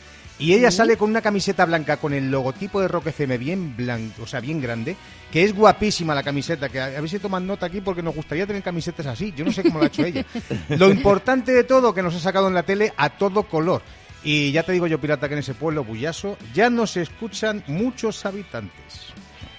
Y 0.42 0.54
ella 0.54 0.72
sale 0.72 0.96
con 0.96 1.08
una 1.08 1.22
camiseta 1.22 1.64
blanca 1.64 1.98
con 1.98 2.12
el 2.12 2.28
logotipo 2.28 2.80
de 2.80 2.88
Rock 2.88 3.06
FM 3.06 3.38
bien 3.38 3.76
blanco, 3.76 4.24
o 4.24 4.26
sea, 4.26 4.40
bien 4.40 4.60
grande, 4.60 4.96
que 5.30 5.44
es 5.44 5.54
guapísima 5.54 6.16
la 6.16 6.24
camiseta, 6.24 6.68
que 6.68 6.80
a, 6.80 6.88
ver 6.88 7.08
si 7.08 7.20
toman 7.20 7.46
nota 7.46 7.66
aquí 7.66 7.80
porque 7.80 8.02
nos 8.02 8.12
gustaría 8.12 8.44
tener 8.44 8.60
camisetas 8.60 9.06
así. 9.06 9.32
Yo 9.36 9.44
no 9.44 9.52
sé 9.52 9.62
cómo 9.62 9.78
lo 9.78 9.84
ha 9.84 9.86
hecho 9.86 10.04
ella. 10.04 10.26
Lo 10.70 10.90
importante 10.90 11.52
de 11.52 11.62
todo 11.62 11.94
que 11.94 12.02
nos 12.02 12.16
ha 12.16 12.18
sacado 12.18 12.48
en 12.48 12.54
la 12.54 12.64
tele 12.64 12.92
a 12.96 13.10
todo 13.10 13.44
color. 13.44 13.82
Y 14.24 14.50
ya 14.50 14.64
te 14.64 14.72
digo 14.72 14.88
yo, 14.88 15.00
pirata, 15.00 15.28
que 15.28 15.34
en 15.34 15.40
ese 15.40 15.54
pueblo 15.54 15.84
bullaso 15.84 16.36
ya 16.52 16.68
nos 16.68 16.96
escuchan 16.96 17.62
muchos 17.68 18.26
habitantes. 18.26 19.12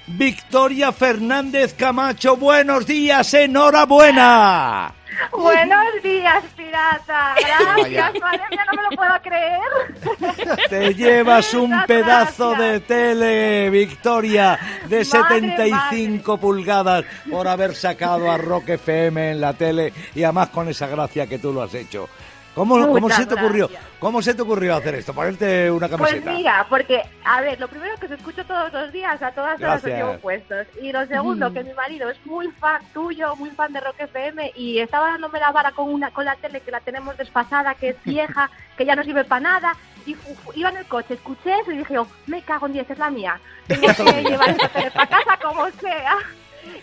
Victoria 0.06 0.92
Fernández 0.92 1.76
Camacho, 1.76 2.36
buenos 2.36 2.86
días, 2.86 3.34
enhorabuena. 3.34 4.94
Buenos 5.32 6.04
días, 6.04 6.44
pirata. 6.56 7.36
Gracias, 7.40 8.22
madre 8.22 8.42
mía, 8.50 8.66
no 8.66 8.74
me 8.74 8.84
lo 8.84 8.90
puedo 8.96 9.22
creer. 9.22 10.68
Te 10.70 10.94
llevas 10.94 11.54
un 11.54 11.70
Muchas 11.72 11.86
pedazo 11.88 12.50
gracias. 12.52 12.72
de 12.72 12.80
tele, 12.82 13.70
Victoria, 13.70 14.60
de 14.88 15.06
Madre, 15.06 15.06
75 15.06 16.38
pulgadas 16.38 17.06
por 17.30 17.48
haber 17.48 17.76
sacado 17.76 18.32
a 18.32 18.38
Rock 18.38 18.70
FM 18.70 19.32
en 19.32 19.42
la 19.42 19.54
tele 19.54 19.94
y 20.16 20.24
además 20.24 20.50
con 20.50 20.68
esa 20.70 20.88
gracia 20.88 21.28
que 21.28 21.40
tú 21.40 21.54
lo 21.54 21.62
has 21.64 21.74
hecho. 21.74 22.08
¿Cómo, 22.56 22.76
Muchas 22.78 22.94
cómo 22.94 23.10
se 23.10 23.26
te 23.26 23.34
ocurrió? 23.34 23.68
gracias. 23.68 23.92
¿Cómo 24.00 24.22
se 24.22 24.34
te 24.36 24.42
ocurrió 24.44 24.76
hacer 24.76 24.96
esto? 24.96 25.14
Ponerte 25.14 25.72
una 25.72 25.88
Pues 25.88 26.00
camiseta. 26.12 26.32
mira, 26.34 26.66
porque, 26.70 27.02
a 27.26 27.42
ver, 27.42 27.60
lo 27.60 27.68
primero 27.68 27.96
que 27.98 28.06
os 28.06 28.12
escucho 28.12 28.46
todos 28.46 28.72
los 28.72 28.92
días, 28.92 29.20
a 29.22 29.32
todas 29.32 29.60
horas 29.60 29.78
os 29.78 29.84
Gracias. 29.84 29.98
llevo 29.98 30.20
puestos. 30.20 30.68
Y 30.82 30.92
lo 30.92 31.06
segundo, 31.08 31.52
que 31.52 31.64
mi 31.64 31.74
marido 31.74 32.10
es 32.10 32.24
muy 32.26 32.48
fan 32.60 32.82
tuyo, 32.94 33.36
muy 33.38 33.50
fan 33.52 33.74
de 33.74 33.80
Rock 33.80 33.96
FM, 34.02 34.52
y 34.56 34.80
estaba 34.80 35.08
dándome 35.12 35.40
la 35.40 35.52
vara 35.52 35.72
con 35.72 35.90
una 35.92 36.12
con 36.12 36.26
la 36.26 36.36
tele 36.36 36.62
que 36.62 36.70
la 36.72 36.80
tenemos 36.82 37.18
desfasada, 37.18 37.74
que 37.76 37.90
es 37.90 37.96
vieja, 38.04 38.50
que 38.78 38.86
ya 38.86 38.96
no 38.96 39.04
sirve 39.04 39.24
para 39.24 39.42
nada. 39.42 39.76
Y 40.06 40.16
iba 40.56 40.70
en 40.70 40.78
el 40.78 40.86
coche, 40.86 41.14
escuché 41.16 41.58
eso 41.62 41.72
y 41.72 41.78
dije, 41.78 41.98
oh, 41.98 42.08
me 42.28 42.42
cago 42.42 42.68
en 42.68 42.74
10, 42.74 42.90
es 42.92 43.00
la 43.00 43.10
mía. 43.10 43.40
Tengo 43.68 43.88
que 43.88 44.24
llevar 44.30 44.50
esta 44.50 44.68
tele 44.70 44.92
para 44.92 45.08
casa 45.08 45.40
como 45.42 45.70
sea. 45.72 46.18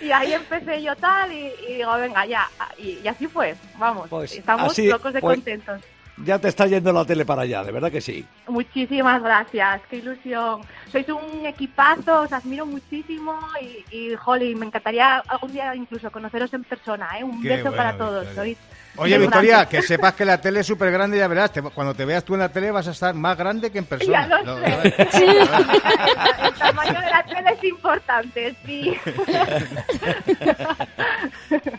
Y 0.01 0.11
ahí 0.13 0.33
empecé 0.33 0.83
yo 0.83 0.95
tal, 0.97 1.31
y, 1.33 1.53
y 1.69 1.75
digo, 1.79 1.95
venga, 1.97 2.25
ya. 2.27 2.49
Y, 2.79 2.99
y 3.05 3.09
así 3.09 3.27
fue, 3.27 3.55
vamos. 3.79 4.09
Pues 4.09 4.35
Estamos 4.37 4.73
así, 4.73 4.87
locos 4.89 5.13
de 5.13 5.21
pues- 5.21 5.37
contentos. 5.37 5.81
Ya 6.23 6.39
te 6.39 6.49
está 6.49 6.67
yendo 6.67 6.93
la 6.93 7.07
tele 7.07 7.25
para 7.25 7.43
allá, 7.43 7.65
de 7.65 7.73
verdad 7.73 7.91
que 7.91 8.03
sí. 8.03 8.27
Muchísimas 8.47 9.23
gracias, 9.23 9.81
qué 9.89 9.97
ilusión. 9.97 10.61
Sois 10.93 11.09
un 11.09 11.47
equipazo, 11.47 12.21
os 12.23 12.33
admiro 12.33 12.67
muchísimo 12.67 13.39
y, 13.59 13.97
y 13.97 14.15
jolly, 14.17 14.55
me 14.55 14.67
encantaría 14.67 15.21
algún 15.27 15.53
día 15.53 15.75
incluso 15.75 16.11
conoceros 16.11 16.53
en 16.53 16.65
persona, 16.65 17.09
¿eh? 17.19 17.25
Un 17.25 17.41
Qué 17.41 17.49
beso 17.49 17.63
bueno, 17.71 17.77
para 17.79 17.97
todos. 17.97 18.27
Victoria. 18.27 18.35
Sois 18.55 18.59
Oye, 19.03 19.19
Victoria, 19.19 19.67
que 19.67 19.83
sepas 19.83 20.13
que 20.15 20.25
la 20.25 20.41
tele 20.41 20.61
es 20.61 20.67
súper 20.67 20.91
grande, 20.93 21.17
ya 21.19 21.27
verás. 21.27 21.51
te- 21.53 21.63
cuando 21.63 21.95
te 21.95 22.05
veas 22.05 22.23
tú 22.25 22.35
en 22.35 22.41
la 22.41 22.49
tele 22.51 22.71
vas 22.71 22.87
a 22.87 22.91
estar 22.91 23.15
más 23.15 23.37
grande 23.37 23.71
que 23.73 23.79
en 23.79 23.87
persona. 23.87 24.29
Ya 24.29 24.29
lo 24.29 24.45
No, 24.45 24.59
sé. 24.61 24.95
no, 24.99 25.11
Sí. 25.11 25.25
El, 26.45 26.55
tamaño 26.55 27.01
de 27.01 27.11
la 27.11 27.25
tele 27.25 27.51
es 27.57 27.65
importante, 27.65 28.55
sí. 28.67 28.97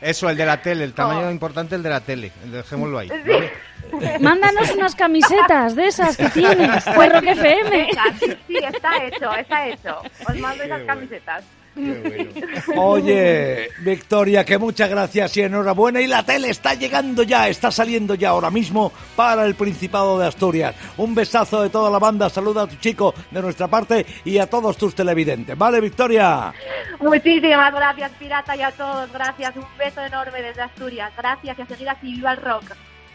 Eso, 0.02 0.30
el 0.30 0.38
de 0.38 0.46
la 0.46 0.58
tele, 0.62 0.84
el 0.84 0.94
tamaño 0.94 1.28
Oh. 1.28 1.32
importante 1.32 1.76
el 1.76 1.84
de 1.84 1.90
la 1.90 2.02
tele. 2.02 2.32
Dejémoslo 2.46 2.98
ahí. 3.00 3.10
Sí. 3.10 3.14
¿vale? 3.92 4.20
Mándanos 4.20 4.72
unas 4.72 4.96
camisetas 4.96 5.76
de 5.76 5.88
esas 5.88 6.18
que 6.18 6.30
tienes 6.30 6.86
Rock 6.86 7.24
FM. 7.24 7.90
Sí, 8.48 8.56
está 8.58 9.04
hecho, 9.04 9.34
está 9.36 9.68
hecho. 9.68 10.02
Os 10.28 10.36
mando 10.38 10.64
esas 10.64 10.82
camisetas. 10.84 11.44
Oye, 12.76 13.70
Victoria, 13.80 14.44
que 14.44 14.58
muchas 14.58 14.90
gracias 14.90 15.38
y 15.38 15.42
enhorabuena. 15.42 16.02
Y 16.02 16.08
la 16.08 16.24
tele 16.24 16.50
está 16.50 16.74
llegando 16.74 17.24
ya, 17.24 17.48
está 17.48 17.72
saliendo 17.72 18.16
ya 18.16 18.30
ahora 18.30 18.50
mismo 18.50 18.92
para 19.16 19.46
el 19.46 19.56
Principado 19.56 20.20
de 20.20 20.28
Asturias. 20.28 20.76
Un 20.98 21.16
besazo 21.16 21.62
de 21.62 21.70
toda 21.70 21.90
la 21.90 22.00
banda, 22.00 22.30
saluda 22.30 22.64
a 22.64 22.68
tu 22.68 22.76
chico 22.76 23.14
de 23.32 23.42
nuestra 23.42 23.68
parte 23.68 24.06
y 24.26 24.38
a 24.38 24.48
todos 24.48 24.78
tus 24.78 24.94
televidentes. 24.94 25.58
¿Vale, 25.58 25.80
Victoria? 25.80 26.54
Muchísimas 27.00 27.74
gracias, 27.74 28.12
Pirata, 28.20 28.56
y 28.56 28.62
a 28.62 28.72
todos. 28.72 29.12
Gracias, 29.12 29.56
un 29.56 29.66
beso 29.78 30.02
enorme 30.02 30.42
desde 30.42 30.62
Asturias. 30.62 31.12
Gracias 31.18 31.58
y 31.58 31.62
a 31.62 31.66
seguir 31.66 31.90
así, 31.90 32.14
viva 32.14 32.32
el 32.34 32.42
rock. 32.42 32.66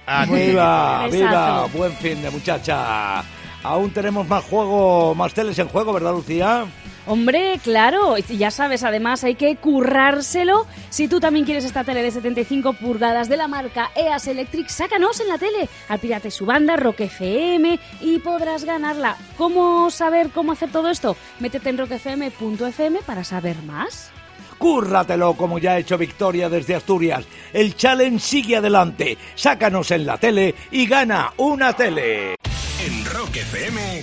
Aquí. 0.07 0.33
¡Viva! 0.33 1.09
¡Viva! 1.11 1.67
Buen 1.67 1.93
fin 1.93 2.23
de 2.23 2.31
muchacha. 2.31 3.23
Aún 3.63 3.91
tenemos 3.91 4.27
más 4.29 4.45
juego, 4.45 5.15
más 5.15 5.35
teles 5.35 5.59
en 5.59 5.69
juego, 5.69 5.93
¿verdad, 5.93 6.13
Lucía? 6.13 6.65
Hombre, 7.07 7.61
claro, 7.63 8.17
y 8.19 8.37
ya 8.37 8.51
sabes, 8.51 8.83
además 8.83 9.23
hay 9.23 9.37
que 9.37 9.55
currárselo. 9.57 10.67
Si 10.91 11.07
tú 11.07 11.21
también 11.21 11.45
quieres 11.45 11.65
esta 11.65 11.85
tele 11.85 12.03
de 12.03 12.11
75 12.11 12.73
pulgadas 12.73 13.29
de 13.29 13.37
la 13.37 13.47
marca 13.47 13.93
EAS 13.95 14.27
Electric, 14.27 14.69
sácanos 14.69 15.21
en 15.21 15.29
la 15.29 15.39
tele 15.39 15.69
al 15.89 16.01
Pirata 16.01 16.27
y 16.29 16.33
su 16.33 16.47
banda, 16.47 16.77
Rock 16.77 17.01
FM, 17.01 17.79
y 18.01 18.19
podrás 18.19 18.65
ganarla. 18.65 19.17
¿Cómo 19.39 19.89
saber 19.91 20.31
cómo 20.31 20.51
hacer 20.51 20.73
todo 20.73 20.91
esto? 20.91 21.17
Métete 21.39 21.71
en 21.71 21.79
rockfm.fm 21.79 22.99
para 23.07 23.23
saber 23.23 23.57
más. 23.63 24.11
Cúrratelo 24.59 25.35
como 25.35 25.59
ya 25.59 25.73
ha 25.73 25.79
hecho 25.79 25.99
Victoria 25.99 26.49
desde 26.49 26.75
Asturias. 26.75 27.25
El 27.53 27.77
challenge 27.77 28.19
sigue 28.19 28.57
adelante. 28.57 29.17
Sácanos 29.35 29.91
en 29.91 30.07
la 30.07 30.19
tele 30.19 30.55
y 30.71 30.87
gana 30.87 31.33
una 31.37 31.73
tele. 31.75 32.37
En 32.85 33.05
Rock 33.05 33.37
FM, 33.37 34.03